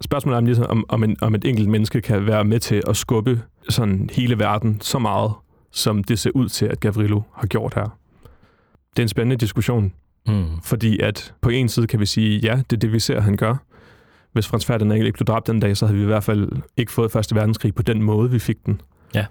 Spørgsmålet 0.00 0.36
er, 0.36 0.40
ligesom, 0.40 0.66
om, 0.68 0.84
om, 0.88 1.04
en, 1.04 1.16
om 1.20 1.34
et 1.34 1.44
enkelt 1.44 1.68
menneske 1.68 2.00
kan 2.00 2.26
være 2.26 2.44
med 2.44 2.60
til 2.60 2.82
at 2.88 2.96
skubbe 2.96 3.42
sådan 3.68 4.10
hele 4.12 4.38
verden 4.38 4.80
så 4.80 4.98
meget, 4.98 5.32
som 5.76 6.04
det 6.04 6.18
ser 6.18 6.30
ud 6.34 6.48
til, 6.48 6.66
at 6.66 6.80
Gavrilo 6.80 7.20
har 7.34 7.46
gjort 7.46 7.74
her. 7.74 7.98
Det 8.90 8.98
er 8.98 9.02
en 9.02 9.08
spændende 9.08 9.36
diskussion, 9.36 9.92
mm. 10.26 10.46
fordi 10.62 11.00
at 11.00 11.34
på 11.40 11.48
en 11.48 11.68
side 11.68 11.86
kan 11.86 12.00
vi 12.00 12.06
sige, 12.06 12.38
ja, 12.38 12.62
det 12.70 12.76
er 12.76 12.80
det, 12.80 12.92
vi 12.92 13.00
ser, 13.00 13.20
han 13.20 13.36
gør. 13.36 13.54
Hvis 14.32 14.46
Frans 14.46 14.66
Ferdinand 14.66 15.04
ikke 15.04 15.12
blev 15.12 15.26
dræbt 15.26 15.46
den 15.46 15.60
dag, 15.60 15.76
så 15.76 15.86
havde 15.86 15.96
vi 15.96 16.02
i 16.02 16.06
hvert 16.06 16.24
fald 16.24 16.48
ikke 16.76 16.92
fået 16.92 17.12
Første 17.12 17.34
Verdenskrig 17.34 17.74
på 17.74 17.82
den 17.82 18.02
måde, 18.02 18.30
vi 18.30 18.38
fik 18.38 18.66
den. 18.66 18.80
Ja. 19.14 19.26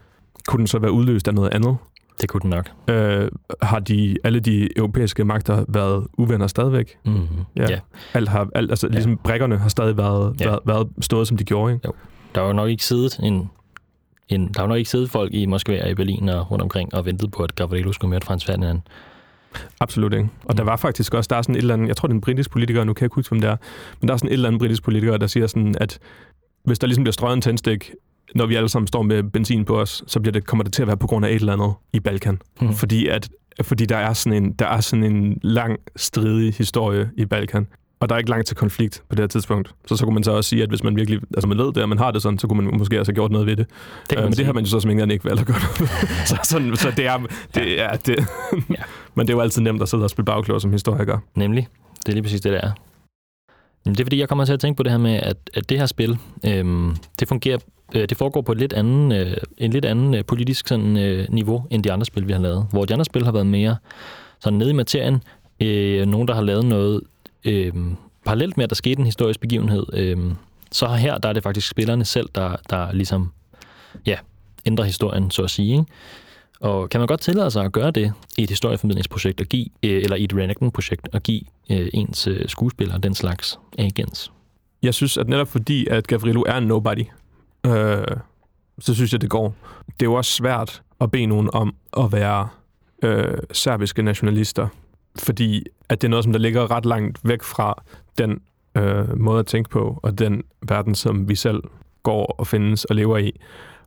Kunne 0.48 0.58
den 0.58 0.68
så 0.68 0.80
være 0.80 0.92
udløst 0.92 1.28
af 1.28 1.34
noget 1.34 1.54
andet? 1.54 1.78
Det 2.22 2.30
kunne 2.30 2.42
den 2.42 2.50
nok. 2.50 2.70
Øh, 2.88 3.30
har 3.62 3.80
de, 3.80 4.18
alle 4.24 4.40
de 4.40 4.78
europæiske 4.78 5.24
magter 5.26 5.66
været 5.68 6.08
uvenner 6.18 6.48
stadigvæk? 6.48 6.98
Mm-hmm. 7.06 7.28
Ja. 7.56 7.66
ja. 7.70 7.80
Alt 8.14 8.30
har, 8.30 8.48
alt, 8.56 8.72
altså, 8.72 8.88
ja. 8.88 8.94
ligesom 8.94 9.18
brækkerne 9.18 9.58
har 9.58 9.70
stadig 9.70 9.98
været, 9.98 10.36
ja. 10.40 10.46
været, 10.46 10.60
været 10.66 10.88
stået, 11.02 11.28
som 11.28 11.38
de 11.38 11.44
gjorde. 11.44 11.74
Ikke? 11.74 11.88
Jo. 11.88 11.94
Der 12.36 12.42
var 12.42 12.54
nok 12.54 12.70
ikke 12.70 12.86
siddet 12.86 13.20
en, 13.24 13.50
en, 14.30 14.48
der 14.48 14.62
var 14.62 14.68
nok 14.68 14.78
ikke 14.78 14.90
siddet 14.90 15.10
folk 15.10 15.34
i 15.34 15.46
Moskva 15.46 15.84
og 15.84 15.90
i 15.90 15.94
Berlin 15.94 16.30
og 16.30 16.52
rundt 16.52 16.62
omkring 16.62 16.94
og 16.94 17.06
ventet 17.06 17.32
på, 17.32 17.44
at 17.44 17.56
Gavrilo 17.56 17.92
skulle 17.92 18.10
møde 18.10 18.22
Frans 18.22 18.46
Ferdinand. 18.46 18.82
Absolut 19.80 20.14
ikke. 20.14 20.30
Og 20.44 20.54
mm. 20.54 20.58
der 20.58 20.64
var 20.64 20.76
faktisk 20.76 21.14
også, 21.14 21.28
der 21.28 21.36
er 21.36 21.42
sådan 21.42 21.56
et 21.56 21.60
eller 21.60 21.74
andet, 21.74 21.88
jeg 21.88 21.98
tror 21.98 22.08
det 22.08 22.14
er 22.14 22.16
en 22.16 22.22
britisk 22.22 22.52
politiker, 22.52 22.84
nu 22.84 22.94
kan 22.94 23.02
jeg 23.02 23.06
ikke 23.06 23.16
huske, 23.16 23.32
hvem 23.32 23.42
det 23.42 23.50
er, 23.50 23.56
men 24.02 24.08
der 24.08 24.14
er 24.14 24.18
sådan 24.18 24.30
et 24.30 24.34
eller 24.34 24.48
andet 24.48 24.60
britisk 24.60 24.84
politiker, 24.84 25.18
der 25.18 25.28
siger 25.28 25.48
sådan, 25.48 25.76
at 25.82 26.00
hvis 26.64 26.80
der 26.80 26.88
ligesom 26.88 27.04
bliver 27.04 27.14
strøget 27.14 27.36
en 27.36 27.42
tændstik 27.42 27.92
når 28.36 28.46
vi 28.46 28.56
alle 28.56 28.70
sammen 28.70 28.88
står 28.88 29.02
med 29.02 29.24
benzin 29.24 29.66
på 29.66 29.82
os, 29.82 30.04
så 30.08 30.20
bliver 30.20 30.32
det, 30.32 30.46
kommer 30.46 30.64
det 30.64 30.74
til 30.74 30.82
at 30.82 30.88
være 30.88 30.98
på 30.98 31.08
grund 31.08 31.26
af 31.26 31.30
et 31.30 31.36
eller 31.36 31.54
andet 31.54 31.74
i 31.94 32.00
Balkan. 32.00 32.42
Mm. 32.62 32.74
Fordi, 32.74 33.08
at, 33.08 33.30
fordi 33.62 33.86
der, 33.86 33.98
er 33.98 34.14
sådan 34.14 34.44
en, 34.44 34.54
der 34.54 34.68
er 34.68 34.80
sådan 34.80 35.04
en 35.04 35.40
lang, 35.42 35.80
stridig 35.96 36.54
historie 36.54 37.10
i 37.18 37.26
Balkan. 37.26 37.68
Og 38.06 38.10
der 38.10 38.15
er 38.15 38.18
ikke 38.20 38.30
langt 38.30 38.48
til 38.48 38.56
konflikt 38.56 39.04
på 39.10 39.15
det 39.15 39.24
her 39.24 39.28
tidspunkt. 39.28 39.72
Så 39.88 39.98
så 39.98 40.06
kunne 40.06 40.13
man 40.13 40.24
så 40.24 40.32
også 40.32 40.50
sige, 40.50 40.63
at 40.63 40.70
hvis 40.70 40.84
man 40.84 40.96
virkelig, 40.96 41.22
altså 41.36 41.48
man 41.48 41.58
ved 41.58 41.65
det, 41.65 41.78
og 41.78 41.89
man 41.89 41.98
har 41.98 42.12
det 42.12 42.22
sådan, 42.22 42.39
så 42.39 42.48
kunne 42.48 42.63
man 42.63 42.78
måske 42.78 43.00
også 43.00 43.12
have 43.12 43.15
gjort 43.15 43.32
noget 43.32 43.48
ved 43.48 43.56
det. 43.56 43.68
det 44.10 44.18
uh, 44.18 44.24
men 44.24 44.34
sige. 44.34 44.38
det 44.38 44.46
har 44.46 44.54
man 44.54 44.63
jo 44.63 44.70
så 44.70 44.80
som 44.80 44.91
ingen 44.91 45.12
ikke 45.12 45.26
valgt 45.26 45.41
at 45.41 45.48
gøre 45.48 45.60
så, 46.30 46.39
sådan, 46.44 46.76
så 46.76 46.91
det 46.98 47.06
er, 47.06 47.18
det 47.56 47.82
er 47.82 47.96
det. 47.96 48.18
ja. 48.70 48.76
men 49.15 49.28
det 49.28 49.34
er 49.34 49.38
jo 49.38 49.41
altid 49.41 49.62
nemt 49.62 49.82
at 49.82 49.89
sidde 49.89 50.04
og 50.04 50.10
spille 50.10 50.26
bagklog 50.26 50.62
som 50.62 50.72
historiker. 50.72 51.18
Nemlig. 51.36 51.68
Det 52.00 52.10
er 52.10 52.13
lige 52.13 52.24
præcis 52.24 52.41
det, 52.41 52.52
der 52.52 52.60
er. 52.60 52.72
Det 53.86 54.00
er 54.00 54.06
fordi, 54.06 54.20
jeg 54.20 54.30
kommer 54.30 54.46
til 54.46 54.54
at 54.54 54.60
tænke 54.60 54.78
på 54.78 54.84
det 54.84 54.91
her 54.91 55.00
med, 55.00 55.13
at, 55.15 55.38
at 55.54 55.70
det 55.70 55.78
her 55.78 55.86
spil, 55.86 56.18
øhm, 56.46 56.96
det 57.20 57.28
fungerer 57.28 57.58
øh, 57.96 58.10
det 58.10 58.18
foregår 58.18 58.41
på 58.41 58.52
et 58.52 58.58
lidt 58.58 58.74
anden, 58.74 59.12
øh, 59.12 59.38
en 59.58 59.72
lidt 59.72 59.86
anden 59.86 60.13
øh, 60.13 60.26
politisk 60.26 60.68
sådan, 60.68 60.98
øh, 60.98 61.28
niveau, 61.30 61.63
end 61.72 61.84
de 61.84 61.91
andre 61.91 62.06
spil, 62.06 62.28
vi 62.28 62.34
har 62.34 62.39
lavet. 62.39 62.68
Hvor 62.72 62.86
de 62.86 62.94
andre 62.94 63.06
spil 63.06 63.26
har 63.26 63.32
været 63.32 63.48
mere 63.48 63.78
sådan 64.39 64.60
nede 64.60 64.70
i 64.70 64.74
materien. 64.74 65.22
Øh, 65.62 66.06
nogen, 66.06 66.28
der 66.28 66.34
har 66.34 66.41
lavet 66.41 66.65
noget 66.65 67.02
øh, 67.46 67.74
parallelt 68.26 68.58
med, 68.58 68.64
at 68.64 68.70
der 68.70 68.76
skete 68.76 69.00
en 69.00 69.06
historisk 69.06 69.40
begivenhed. 69.40 69.86
Øh, 69.94 70.18
så 70.72 70.88
her, 70.88 71.18
der 71.18 71.30
er 71.30 71.34
det 71.34 71.44
faktisk 71.44 71.70
spillerne 71.70 72.06
selv, 72.06 72.30
der, 72.36 72.56
der 72.70 72.92
ligesom 72.92 73.32
ja, 74.06 74.18
ændrer 74.66 74.86
historien, 74.86 75.32
så 75.32 75.44
at 75.44 75.50
sige. 75.50 75.72
Ikke? 75.72 75.86
Og 76.60 76.90
kan 76.90 77.00
man 77.00 77.08
godt 77.08 77.22
tillade 77.22 77.52
sig 77.52 77.66
at 77.66 77.72
gøre 77.72 77.92
det 77.92 78.14
i 78.38 78.44
et 78.44 78.50
historieformidlingsprojekt, 78.50 79.42
at 79.42 79.50
give, 79.50 79.66
øh, 79.84 80.04
eller 80.04 80.16
i 80.16 80.24
et 80.24 80.34
reenactment-projekt, 80.34 81.10
at 81.14 81.24
give 81.24 81.42
øh, 81.72 81.88
ens 81.94 82.28
øh, 82.28 82.50
skuespiller 82.50 82.98
den 82.98 83.16
slags 83.16 83.60
agens? 83.78 84.32
Jeg 84.84 84.94
synes, 84.94 85.18
at 85.18 85.30
netop 85.30 85.48
fordi, 85.48 85.88
at 85.88 86.08
Gavrilo 86.08 86.44
er 86.48 86.58
en 86.58 86.64
nobody, 86.64 87.06
øh, 87.66 88.06
så 88.80 88.96
synes 88.96 89.14
jeg, 89.14 89.22
det 89.22 89.30
går. 89.30 89.56
Det 89.86 90.06
er 90.06 90.10
jo 90.10 90.14
også 90.14 90.32
svært 90.32 90.82
at 91.02 91.12
bede 91.12 91.26
nogen 91.26 91.50
om 91.54 91.76
at 91.98 92.12
være 92.12 92.48
øh, 93.04 93.38
serbiske 93.52 94.02
nationalister, 94.02 94.68
fordi 95.19 95.63
at 95.89 96.01
det 96.01 96.08
er 96.08 96.10
noget, 96.10 96.23
som 96.23 96.34
der 96.34 96.39
ligger 96.39 96.71
ret 96.71 96.86
langt 96.86 97.19
væk 97.23 97.43
fra 97.43 97.84
den 98.17 98.39
øh, 98.78 99.19
måde 99.19 99.39
at 99.39 99.45
tænke 99.45 99.69
på, 99.69 99.99
og 100.04 100.19
den 100.19 100.43
verden, 100.67 100.95
som 100.95 101.30
vi 101.30 101.36
selv 101.36 101.63
går 102.04 102.25
og 102.25 102.47
findes 102.47 102.86
og 102.86 102.95
lever 102.95 103.17
i. 103.17 103.39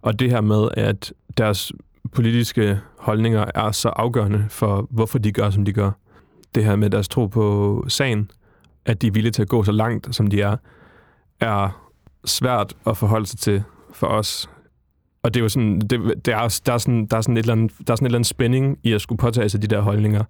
Og 0.02 0.18
det 0.18 0.30
her 0.30 0.40
med, 0.40 0.68
at 0.76 1.12
deres 1.38 1.72
politiske 2.12 2.80
holdninger 2.98 3.44
er 3.54 3.70
så 3.70 3.88
afgørende 3.88 4.46
for, 4.48 4.86
hvorfor 4.90 5.18
de 5.18 5.32
gør, 5.32 5.50
som 5.50 5.64
de 5.64 5.72
gør. 5.72 5.90
Det 6.54 6.64
her 6.64 6.76
med 6.76 6.90
deres 6.90 7.08
tro 7.08 7.26
på 7.26 7.84
sagen, 7.88 8.30
at 8.84 9.02
de 9.02 9.06
er 9.06 9.10
villige 9.10 9.32
til 9.32 9.42
at 9.42 9.48
gå 9.48 9.64
så 9.64 9.72
langt, 9.72 10.14
som 10.14 10.26
de 10.26 10.40
er, 10.40 10.56
er 11.40 11.88
svært 12.24 12.76
at 12.86 12.96
forholde 12.96 13.26
sig 13.26 13.38
til 13.38 13.62
for 13.92 14.06
os. 14.06 14.50
Og 15.22 15.34
det 15.34 15.40
er 15.40 15.42
jo 15.42 15.48
sådan, 15.48 15.80
det, 15.80 15.90
det 16.24 16.34
er, 16.34 16.60
der, 16.66 16.72
er 16.72 16.78
sådan, 16.78 17.06
der, 17.06 17.16
er 17.16 17.20
sådan 17.20 17.36
et 17.36 17.42
eller 17.42 17.52
andet, 17.52 17.72
der 17.86 17.92
er 17.92 17.96
sådan 17.96 18.06
et 18.06 18.08
eller 18.08 18.18
andet 18.18 18.28
spænding 18.28 18.78
i 18.82 18.92
at 18.92 19.00
skulle 19.00 19.18
påtage 19.18 19.48
sig 19.48 19.62
de 19.62 19.66
der 19.66 19.80
holdninger. 19.80 20.24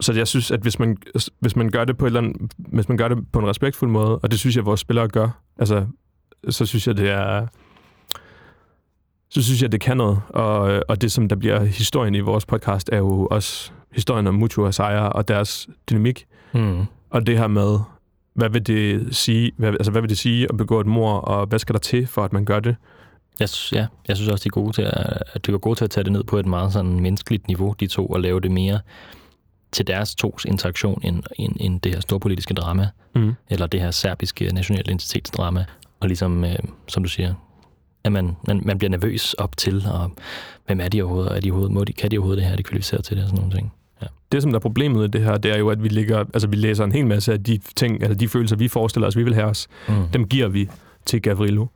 Så 0.00 0.12
jeg 0.12 0.26
synes, 0.26 0.50
at 0.50 0.60
hvis 0.60 0.78
man, 0.78 0.96
hvis 1.40 1.56
man 1.56 1.70
gør 1.70 1.84
det 1.84 1.96
på 1.96 2.04
et 2.04 2.08
eller 2.08 2.20
andet, 2.20 2.52
hvis 2.56 2.88
man 2.88 2.98
gør 2.98 3.08
det 3.08 3.18
på 3.32 3.38
en 3.38 3.46
respektfuld 3.46 3.90
måde, 3.90 4.18
og 4.18 4.30
det 4.30 4.38
synes 4.38 4.56
jeg, 4.56 4.62
at 4.62 4.66
vores 4.66 4.80
spillere 4.80 5.08
gør, 5.08 5.28
altså, 5.58 5.86
så 6.48 6.66
synes 6.66 6.86
jeg, 6.86 6.96
det 6.96 7.10
er, 7.10 7.46
så 9.30 9.42
synes 9.42 9.62
jeg, 9.62 9.72
det 9.72 9.80
kan 9.80 9.96
noget. 9.96 10.20
Og, 10.28 10.82
og 10.88 11.00
det, 11.02 11.12
som 11.12 11.28
der 11.28 11.36
bliver 11.36 11.64
historien 11.64 12.14
i 12.14 12.20
vores 12.20 12.46
podcast, 12.46 12.90
er 12.92 12.98
jo 12.98 13.28
også 13.30 13.72
historien 13.92 14.26
om 14.26 14.34
Mutu 14.34 14.64
og 14.66 14.74
Sejre 14.74 15.12
og 15.12 15.28
deres 15.28 15.68
dynamik. 15.90 16.26
Mm. 16.54 16.84
Og 17.10 17.26
det 17.26 17.38
her 17.38 17.46
med, 17.46 17.78
hvad 18.34 18.48
vil 18.48 18.66
det 18.66 19.16
sige, 19.16 19.52
hvad, 19.56 19.68
altså, 19.68 19.90
hvad 19.90 20.00
vil 20.00 20.10
det 20.10 20.18
sige 20.18 20.46
at 20.50 20.56
begå 20.56 20.80
et 20.80 20.86
mor, 20.86 21.12
og 21.12 21.46
hvad 21.46 21.58
skal 21.58 21.72
der 21.72 21.78
til, 21.78 22.06
for 22.06 22.24
at 22.24 22.32
man 22.32 22.44
gør 22.44 22.60
det? 22.60 22.76
Jeg, 23.40 23.48
ja, 23.72 23.86
jeg 24.08 24.16
synes 24.16 24.30
også, 24.30 24.42
de 24.42 24.48
er 24.48 24.50
gode 24.50 24.72
til 24.72 24.82
at, 24.82 25.22
at, 25.32 25.46
de 25.46 25.52
er 25.52 25.58
gode 25.58 25.78
til 25.78 25.84
at 25.84 25.90
tage 25.90 26.04
det 26.04 26.12
ned 26.12 26.24
på 26.24 26.38
et 26.38 26.46
meget 26.46 26.72
sådan 26.72 27.00
menneskeligt 27.00 27.46
niveau, 27.46 27.74
de 27.80 27.86
to, 27.86 28.06
og 28.06 28.20
lave 28.20 28.40
det 28.40 28.50
mere 28.50 28.80
til 29.76 29.86
deres 29.86 30.14
tos 30.14 30.44
interaktion 30.44 31.00
end, 31.04 31.22
end, 31.36 31.56
end 31.60 31.80
det 31.80 31.94
her 31.94 32.00
storpolitiske 32.00 32.54
drama, 32.54 32.88
mm. 33.14 33.34
eller 33.50 33.66
det 33.66 33.80
her 33.80 33.90
serbiske 33.90 34.54
nationale 34.54 34.84
identitetsdrama. 34.86 35.64
Og 36.00 36.08
ligesom, 36.08 36.44
øh, 36.44 36.56
som 36.88 37.02
du 37.02 37.08
siger, 37.08 37.34
at 38.04 38.12
man, 38.12 38.36
man, 38.46 38.62
man 38.64 38.78
bliver 38.78 38.90
nervøs 38.90 39.34
op 39.34 39.56
til, 39.56 39.86
og 39.92 40.10
hvem 40.66 40.80
er 40.80 40.88
de 40.88 41.02
overhovedet, 41.02 41.36
er 41.36 41.40
de 41.40 41.50
overhovedet, 41.50 41.74
må 41.74 41.84
de, 41.84 41.92
kan 41.92 42.10
de 42.10 42.18
overhovedet 42.18 42.38
det 42.38 42.46
her, 42.46 42.52
er 42.52 42.56
de 42.56 42.62
kvalificeret 42.62 43.04
til 43.04 43.16
det, 43.16 43.24
og 43.24 43.28
sådan 43.28 43.40
nogle 43.40 43.56
ting. 43.56 43.72
Ja. 44.02 44.06
Det, 44.32 44.42
som 44.42 44.50
der 44.50 44.58
er 44.58 44.60
problemet 44.60 45.04
i 45.04 45.10
det 45.10 45.20
her, 45.20 45.36
det 45.36 45.52
er 45.54 45.58
jo, 45.58 45.68
at 45.68 45.82
vi, 45.82 45.88
ligger, 45.88 46.18
altså, 46.18 46.48
vi 46.48 46.56
læser 46.56 46.84
en 46.84 46.92
hel 46.92 47.06
masse 47.06 47.32
af 47.32 47.44
de 47.44 47.60
ting, 47.76 48.02
altså 48.02 48.14
de 48.14 48.28
følelser, 48.28 48.56
vi 48.56 48.68
forestiller 48.68 49.08
os, 49.08 49.16
vi 49.16 49.22
vil 49.22 49.34
have 49.34 49.46
os, 49.46 49.68
mm. 49.88 50.08
dem 50.12 50.28
giver 50.28 50.48
vi 50.48 50.68
til 51.06 51.22
Gavrilo. 51.22 51.66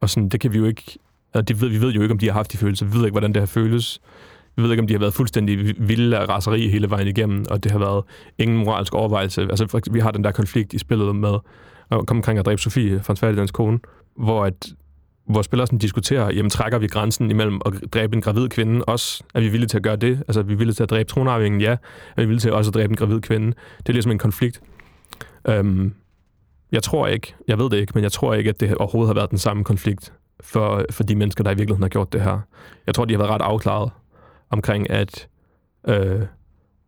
Og 0.00 0.10
sådan, 0.10 0.28
det 0.28 0.40
kan 0.40 0.52
vi 0.52 0.58
jo 0.58 0.64
ikke, 0.64 0.98
altså, 1.34 1.42
det 1.42 1.60
ved, 1.60 1.68
vi 1.68 1.80
ved 1.80 1.92
jo 1.92 2.02
ikke, 2.02 2.12
om 2.12 2.18
de 2.18 2.26
har 2.26 2.32
haft 2.32 2.52
de 2.52 2.58
følelser, 2.58 2.86
vi 2.86 2.92
ved 2.92 3.04
ikke, 3.04 3.12
hvordan 3.12 3.32
det 3.32 3.40
har 3.40 3.46
føles. 3.46 4.00
Vi 4.56 4.62
ved 4.62 4.70
ikke, 4.70 4.80
om 4.80 4.86
de 4.86 4.94
har 4.94 4.98
været 4.98 5.14
fuldstændig 5.14 5.74
vilde 5.88 6.18
af 6.18 6.28
raseri 6.28 6.68
hele 6.68 6.90
vejen 6.90 7.08
igennem, 7.08 7.44
og 7.50 7.64
det 7.64 7.72
har 7.72 7.78
været 7.78 8.04
ingen 8.38 8.58
moralsk 8.58 8.94
overvejelse. 8.94 9.42
Altså, 9.42 9.80
vi 9.90 10.00
har 10.00 10.10
den 10.10 10.24
der 10.24 10.30
konflikt 10.30 10.72
i 10.72 10.78
spillet 10.78 11.16
med 11.16 11.34
at 11.90 12.06
komme 12.06 12.18
omkring 12.18 12.38
at 12.38 12.46
dræbe 12.46 12.60
Sofie, 12.60 13.00
Frans 13.02 13.20
Ferdinands 13.20 13.50
kone, 13.50 13.78
hvor 14.16 14.44
at 14.44 14.74
hvor 15.28 15.42
spillere 15.42 15.66
sådan 15.66 15.78
diskuterer, 15.78 16.32
jamen 16.32 16.50
trækker 16.50 16.78
vi 16.78 16.86
grænsen 16.86 17.30
imellem 17.30 17.60
at 17.66 17.72
dræbe 17.92 18.16
en 18.16 18.22
gravid 18.22 18.48
kvinde 18.48 18.84
også? 18.84 19.24
Er 19.34 19.40
vi 19.40 19.48
villige 19.48 19.68
til 19.68 19.76
at 19.76 19.82
gøre 19.82 19.96
det? 19.96 20.22
Altså 20.28 20.40
er 20.40 20.44
vi 20.44 20.54
villige 20.54 20.74
til 20.74 20.82
at 20.82 20.90
dræbe 20.90 21.08
tronarvingen? 21.08 21.60
Ja. 21.60 21.70
Er 21.70 21.76
vi 22.16 22.24
villige 22.24 22.40
til 22.40 22.52
også 22.52 22.70
at 22.70 22.74
dræbe 22.74 22.90
en 22.90 22.96
gravid 22.96 23.20
kvinde? 23.20 23.46
Det 23.78 23.88
er 23.88 23.92
ligesom 23.92 24.12
en 24.12 24.18
konflikt. 24.18 24.60
Øhm, 25.48 25.94
jeg 26.72 26.82
tror 26.82 27.06
ikke, 27.06 27.34
jeg 27.48 27.58
ved 27.58 27.70
det 27.70 27.76
ikke, 27.76 27.92
men 27.94 28.02
jeg 28.02 28.12
tror 28.12 28.34
ikke, 28.34 28.50
at 28.50 28.60
det 28.60 28.74
overhovedet 28.74 29.08
har 29.08 29.14
været 29.14 29.30
den 29.30 29.38
samme 29.38 29.64
konflikt 29.64 30.12
for, 30.40 30.84
for 30.90 31.02
de 31.02 31.16
mennesker, 31.16 31.44
der 31.44 31.50
i 31.50 31.54
virkeligheden 31.54 31.82
har 31.82 31.88
gjort 31.88 32.12
det 32.12 32.20
her. 32.20 32.38
Jeg 32.86 32.94
tror, 32.94 33.04
de 33.04 33.14
har 33.14 33.18
været 33.18 33.30
ret 33.30 33.42
afklaret 33.42 33.90
omkring, 34.50 34.90
at 34.90 35.28
øh, 35.88 36.20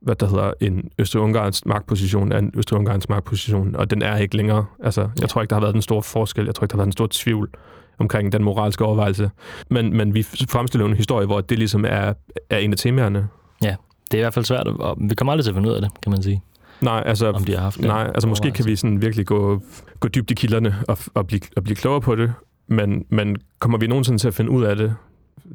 hvad 0.01 0.15
der 0.15 0.29
hedder 0.29 0.53
en 0.61 0.91
Østrig-Ungarns 0.99 1.67
magtposition 1.67 2.33
er 2.33 2.39
en 2.39 2.53
Østrig-Ungarns 2.57 3.09
magtposition, 3.09 3.77
og 3.77 3.91
den 3.91 4.03
er 4.03 4.17
ikke 4.17 4.37
længere. 4.37 4.65
Altså, 4.85 5.01
jeg 5.01 5.21
ja. 5.21 5.27
tror 5.27 5.43
ikke, 5.43 5.51
der 5.51 5.57
har 5.57 5.61
været 5.61 5.75
den 5.75 5.83
store 5.83 6.03
forskel. 6.03 6.45
Jeg 6.45 6.55
tror 6.55 6.65
ikke, 6.65 6.73
der 6.73 6.77
har 6.77 6.81
været 6.81 6.87
en 6.89 6.93
stor 6.93 7.09
tvivl 7.11 7.51
omkring 7.99 8.33
den 8.33 8.45
moralske 8.45 8.85
overvejelse. 8.85 9.31
Men, 9.71 9.97
men 9.97 10.15
vi 10.15 10.23
fremstiller 10.23 10.87
en 10.87 10.97
historie, 10.97 11.27
hvor 11.27 11.41
det 11.41 11.59
ligesom 11.59 11.85
er, 11.85 12.13
er 12.51 12.59
en 12.59 12.73
af 12.73 12.79
temaerne. 12.79 13.29
Ja, 13.63 13.77
det 14.11 14.15
er 14.15 14.19
i 14.19 14.23
hvert 14.23 14.35
fald 14.35 14.45
svært, 14.45 14.67
og 14.67 14.97
vi 15.01 15.15
kommer 15.15 15.33
aldrig 15.33 15.45
til 15.45 15.51
at 15.51 15.55
finde 15.55 15.69
ud 15.69 15.75
af 15.75 15.83
det, 15.83 15.91
kan 16.03 16.13
man 16.13 16.23
sige. 16.23 16.43
Nej, 16.81 17.03
altså, 17.07 17.31
om 17.31 17.45
de 17.45 17.53
har 17.53 17.61
haft 17.61 17.81
nej, 17.81 18.11
altså 18.15 18.29
måske 18.29 18.51
kan 18.51 18.67
vi 18.67 18.77
sådan 18.77 19.03
virkelig 19.03 19.27
gå, 19.27 19.63
gå 20.01 20.09
dybt 20.09 20.31
i 20.31 20.35
kilderne 20.35 20.75
og, 20.89 20.99
og, 21.15 21.27
blive, 21.27 21.41
og 21.57 21.65
blive 21.65 21.77
klogere 21.77 22.01
på 22.01 22.15
det, 22.15 22.33
men, 22.69 23.05
men 23.09 23.37
kommer 23.59 23.79
vi 23.79 23.87
nogensinde 23.87 24.19
til 24.19 24.29
at 24.29 24.35
finde 24.35 24.51
ud 24.51 24.65
af 24.65 24.77
det? 24.77 24.95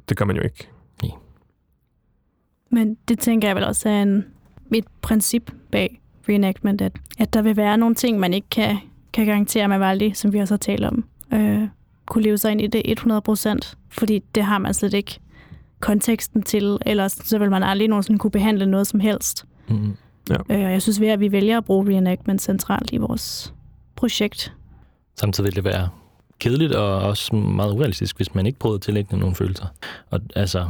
Det 0.10 0.18
gør 0.18 0.26
man 0.26 0.36
jo 0.36 0.42
ikke. 0.42 0.70
Men 2.72 2.98
det 3.08 3.20
tænker 3.20 3.48
jeg 3.48 3.56
vel 3.56 3.64
også 3.64 3.90
er 3.90 4.02
en, 4.02 4.26
et 4.74 4.86
princip 5.02 5.52
bag 5.72 6.02
reenactment, 6.30 6.82
at, 6.82 6.92
at 7.20 7.34
der 7.34 7.42
vil 7.42 7.58
være 7.58 7.78
nogle 7.78 7.96
ting, 7.96 8.20
man 8.20 8.34
ikke 8.34 8.50
kan, 8.52 8.78
kan 9.14 9.26
garantere 9.26 9.68
med 9.68 9.78
Valdi, 9.78 10.14
som 10.14 10.34
vi 10.34 10.40
også 10.40 10.54
har 10.54 10.58
talt 10.58 10.86
om. 10.86 11.06
Øh, 11.34 11.68
kunne 12.06 12.24
leve 12.24 12.38
sig 12.38 12.52
ind 12.52 12.62
i 12.62 12.68
det 12.68 12.82
100 12.86 13.22
procent, 13.22 13.78
fordi 13.90 14.24
det 14.36 14.44
har 14.44 14.58
man 14.58 14.74
slet 14.74 14.94
ikke 14.94 15.20
konteksten 15.80 16.44
til, 16.44 16.78
ellers 16.86 17.12
så 17.12 17.38
vil 17.38 17.50
man 17.50 17.64
aldrig 17.64 17.88
nogensinde 17.88 18.20
kunne 18.20 18.32
behandle 18.32 18.66
noget 18.66 18.88
som 18.88 19.00
helst. 19.00 19.46
Mm. 19.70 19.98
Ja. 20.30 20.56
Øh, 20.56 20.62
jeg 20.62 20.82
synes, 20.82 21.02
at 21.02 21.20
vi 21.20 21.32
vælger 21.32 21.58
at 21.58 21.66
bruge 21.66 21.90
reenactment 21.90 22.42
centralt 22.42 22.94
i 22.94 22.98
vores 22.98 23.54
projekt. 23.96 24.54
Samtidig 25.16 25.46
vil 25.46 25.56
det 25.56 25.64
være 25.64 25.90
kedeligt 26.40 26.74
og 26.74 27.02
også 27.02 27.36
meget 27.36 27.74
urealistisk, 27.74 28.18
hvis 28.18 28.36
man 28.36 28.46
ikke 28.46 28.60
prøver 28.60 28.76
at 28.76 28.82
tillægge 28.82 29.18
nogle 29.18 29.36
følelser. 29.36 29.66
Og 30.10 30.20
altså, 30.36 30.68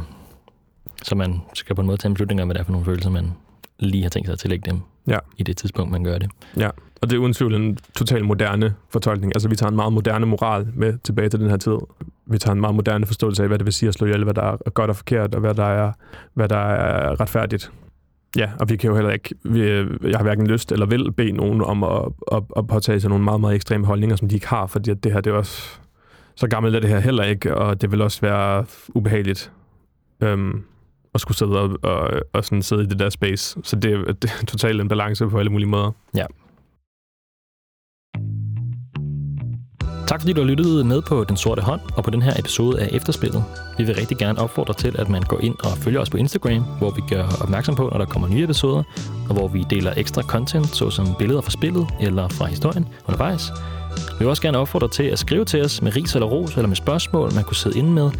så 1.04 1.14
man 1.14 1.40
skal 1.54 1.76
på 1.76 1.80
en 1.80 1.86
måde 1.86 1.98
tage 1.98 2.08
en 2.08 2.14
beslutning 2.14 2.42
om, 2.42 2.48
hvad 2.48 2.54
det 2.54 2.60
er 2.60 2.64
for 2.64 2.72
nogle 2.72 2.84
følelser, 2.84 3.10
man 3.10 3.32
lige 3.78 4.02
har 4.02 4.10
tænkt 4.10 4.26
sig 4.26 4.32
at 4.32 4.38
tillægge 4.38 4.70
dem 4.70 4.80
ja. 5.06 5.18
i 5.38 5.42
det 5.42 5.56
tidspunkt, 5.56 5.92
man 5.92 6.04
gør 6.04 6.18
det. 6.18 6.30
Ja, 6.56 6.70
og 7.02 7.10
det 7.10 7.16
er 7.16 7.20
uden 7.20 7.32
tvivl 7.32 7.54
en 7.54 7.78
total 7.96 8.24
moderne 8.24 8.74
fortolkning. 8.90 9.32
Altså, 9.34 9.48
vi 9.48 9.56
tager 9.56 9.70
en 9.70 9.76
meget 9.76 9.92
moderne 9.92 10.26
moral 10.26 10.68
med 10.74 10.98
tilbage 11.04 11.28
til 11.28 11.40
den 11.40 11.50
her 11.50 11.56
tid. 11.56 11.78
Vi 12.26 12.38
tager 12.38 12.52
en 12.54 12.60
meget 12.60 12.74
moderne 12.74 13.06
forståelse 13.06 13.42
af, 13.42 13.48
hvad 13.48 13.58
det 13.58 13.64
vil 13.64 13.72
sige 13.72 13.88
at 13.88 13.94
slå 13.94 14.06
ihjel, 14.06 14.24
hvad 14.24 14.34
der 14.34 14.42
er 14.42 14.70
godt 14.70 14.90
og 14.90 14.96
forkert, 14.96 15.34
og 15.34 15.40
hvad 15.40 15.54
der 15.54 15.64
er, 15.64 15.92
hvad 16.34 16.48
der 16.48 16.56
er 16.56 17.20
retfærdigt. 17.20 17.72
Ja, 18.36 18.50
og 18.60 18.68
vi 18.68 18.76
kan 18.76 18.90
jo 18.90 18.96
heller 18.96 19.10
ikke, 19.10 19.34
vi, 19.44 19.60
jeg 20.10 20.16
har 20.16 20.22
hverken 20.22 20.46
lyst 20.46 20.72
eller 20.72 20.86
vil 20.86 21.12
bede 21.12 21.32
nogen 21.32 21.62
om 21.62 21.84
at, 21.84 22.02
at, 22.32 22.42
at 22.56 22.66
påtage 22.66 23.00
sig 23.00 23.10
nogle 23.10 23.24
meget, 23.24 23.40
meget 23.40 23.54
ekstreme 23.54 23.86
holdninger, 23.86 24.16
som 24.16 24.28
de 24.28 24.34
ikke 24.34 24.48
har, 24.48 24.66
fordi 24.66 24.94
det 24.94 25.12
her, 25.12 25.20
det 25.20 25.30
er 25.30 25.34
også, 25.34 25.78
så 26.34 26.48
gammelt 26.48 26.76
er 26.76 26.80
det 26.80 26.90
her 26.90 27.00
heller 27.00 27.24
ikke, 27.24 27.54
og 27.54 27.80
det 27.80 27.92
vil 27.92 28.02
også 28.02 28.20
være 28.20 28.64
ubehageligt. 28.88 29.52
Øhm, 30.20 30.64
at 31.14 31.20
skulle 31.20 31.38
sidde 31.38 31.60
og, 31.60 31.78
og, 31.82 32.10
og 32.32 32.44
sådan 32.44 32.62
sidde 32.62 32.82
i 32.82 32.86
det 32.86 32.98
der 32.98 33.10
space. 33.10 33.56
Så 33.62 33.76
det, 33.76 34.22
det 34.22 34.30
er 34.40 34.46
totalt 34.46 34.80
en 34.80 34.88
balance 34.88 35.28
på 35.28 35.38
alle 35.38 35.50
mulige 35.50 35.68
måder. 35.68 35.90
Ja. 36.16 36.26
Tak 40.06 40.20
fordi 40.20 40.32
du 40.32 40.40
har 40.40 40.48
lyttet 40.48 40.86
med 40.86 41.02
på 41.02 41.24
Den 41.24 41.36
Sorte 41.36 41.62
Hånd 41.62 41.80
og 41.96 42.04
på 42.04 42.10
den 42.10 42.22
her 42.22 42.32
episode 42.38 42.80
af 42.80 42.88
Efterspillet. 42.92 43.44
Vi 43.78 43.84
vil 43.84 43.94
rigtig 43.94 44.16
gerne 44.16 44.38
opfordre 44.38 44.74
til, 44.74 44.96
at 44.98 45.08
man 45.08 45.22
går 45.22 45.40
ind 45.40 45.54
og 45.64 45.78
følger 45.78 46.00
os 46.00 46.10
på 46.10 46.16
Instagram, 46.16 46.62
hvor 46.78 46.90
vi 46.90 47.02
gør 47.08 47.24
opmærksom 47.42 47.74
på, 47.74 47.88
når 47.92 47.98
der 47.98 48.04
kommer 48.04 48.28
nye 48.28 48.44
episoder, 48.44 48.82
og 49.28 49.34
hvor 49.34 49.48
vi 49.48 49.64
deler 49.70 49.92
ekstra 49.96 50.22
content, 50.22 50.66
såsom 50.66 51.06
billeder 51.18 51.40
fra 51.40 51.50
spillet 51.50 51.86
eller 52.00 52.28
fra 52.28 52.46
historien 52.46 52.88
undervejs. 53.08 53.52
Vi 53.96 54.18
vil 54.18 54.28
også 54.28 54.42
gerne 54.42 54.58
opfordre 54.58 54.88
til 54.88 55.02
at 55.02 55.18
skrive 55.18 55.44
til 55.44 55.64
os 55.64 55.82
med 55.82 55.96
ris 55.96 56.14
eller 56.14 56.26
ros, 56.26 56.54
eller 56.54 56.68
med 56.68 56.76
spørgsmål, 56.76 57.34
man 57.34 57.44
kunne 57.44 57.56
sidde 57.56 57.78
inde 57.78 57.90
med, 57.90 58.10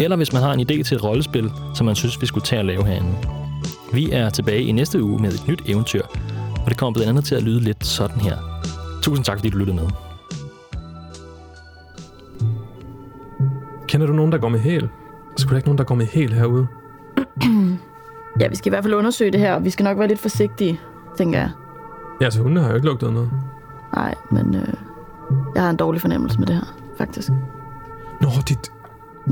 eller 0.00 0.16
hvis 0.16 0.32
man 0.32 0.42
har 0.42 0.52
en 0.52 0.60
idé 0.60 0.82
til 0.82 0.94
et 0.94 1.04
rollespil, 1.04 1.52
som 1.74 1.86
man 1.86 1.94
synes, 1.94 2.20
vi 2.20 2.26
skulle 2.26 2.44
tage 2.44 2.60
at 2.60 2.66
lave 2.66 2.86
herinde. 2.86 3.14
Vi 3.92 4.10
er 4.10 4.30
tilbage 4.30 4.62
i 4.62 4.72
næste 4.72 5.02
uge 5.02 5.22
med 5.22 5.32
et 5.32 5.48
nyt 5.48 5.62
eventyr, 5.66 6.02
og 6.64 6.68
det 6.68 6.76
kommer 6.76 6.94
blandt 6.94 7.10
andet 7.10 7.24
til 7.24 7.34
at 7.34 7.42
lyde 7.42 7.60
lidt 7.60 7.86
sådan 7.86 8.20
her. 8.20 8.36
Tusind 9.02 9.24
tak, 9.24 9.38
fordi 9.38 9.50
du 9.50 9.58
lyttede 9.58 9.76
med. 9.76 9.88
Kender 13.88 14.06
du 14.06 14.12
nogen, 14.12 14.32
der 14.32 14.38
går 14.38 14.48
med 14.48 14.60
hæl? 14.60 14.80
Der 14.80 14.88
skulle 15.36 15.52
da 15.52 15.56
ikke 15.56 15.68
nogen, 15.68 15.78
der 15.78 15.84
går 15.84 15.94
med 15.94 16.06
hæl 16.06 16.32
herude. 16.32 16.66
ja, 18.40 18.48
vi 18.48 18.56
skal 18.56 18.68
i 18.68 18.70
hvert 18.70 18.84
fald 18.84 18.94
undersøge 18.94 19.32
det 19.32 19.40
her, 19.40 19.54
og 19.54 19.64
vi 19.64 19.70
skal 19.70 19.84
nok 19.84 19.98
være 19.98 20.08
lidt 20.08 20.18
forsigtige, 20.18 20.80
tænker 21.18 21.38
jeg. 21.38 21.50
Ja, 22.20 22.30
så 22.30 22.42
hunde 22.42 22.60
har 22.60 22.68
jo 22.68 22.74
ikke 22.74 22.86
lugtet 22.86 23.12
noget. 23.12 23.30
Nej, 23.94 24.14
men 24.30 24.54
øh, 24.54 24.74
jeg 25.54 25.62
har 25.62 25.70
en 25.70 25.76
dårlig 25.76 26.00
fornemmelse 26.00 26.38
med 26.38 26.46
det 26.46 26.54
her, 26.54 26.76
faktisk. 26.98 27.30
Nå, 28.20 28.28
dit... 28.48 28.72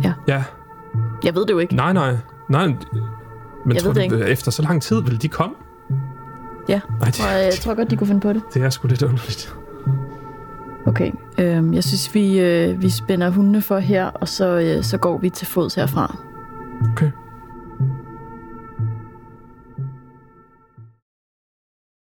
Ja. 0.04 0.12
Ja. 0.28 0.44
Jeg 1.24 1.34
ved 1.34 1.46
det 1.46 1.50
jo 1.50 1.58
ikke. 1.58 1.74
Nej, 1.76 1.92
nej. 1.92 2.16
Nej, 2.48 2.66
men 2.66 2.76
jeg 3.74 3.82
tror 3.82 3.92
du, 3.92 4.16
efter 4.16 4.50
så 4.50 4.62
lang 4.62 4.82
tid 4.82 5.02
vil 5.02 5.22
de 5.22 5.28
komme? 5.28 5.54
Ja, 6.68 6.80
Ej, 7.02 7.06
det... 7.06 7.20
og 7.20 7.32
jeg 7.32 7.52
tror 7.60 7.74
godt, 7.74 7.90
de 7.90 7.96
kunne 7.96 8.06
finde 8.06 8.20
på 8.20 8.32
det. 8.32 8.42
Det 8.54 8.62
er 8.62 8.70
sgu 8.70 8.88
lidt 8.88 9.02
underligt. 9.02 9.56
Okay, 10.86 11.12
øhm, 11.38 11.74
jeg 11.74 11.84
synes, 11.84 12.14
vi, 12.14 12.40
øh, 12.40 12.82
vi 12.82 12.90
spænder 12.90 13.30
hundene 13.30 13.62
for 13.62 13.78
her, 13.78 14.04
og 14.06 14.28
så, 14.28 14.58
øh, 14.58 14.82
så 14.82 14.98
går 14.98 15.18
vi 15.18 15.30
til 15.30 15.46
fods 15.46 15.74
herfra. 15.74 16.16
Okay. 16.92 17.10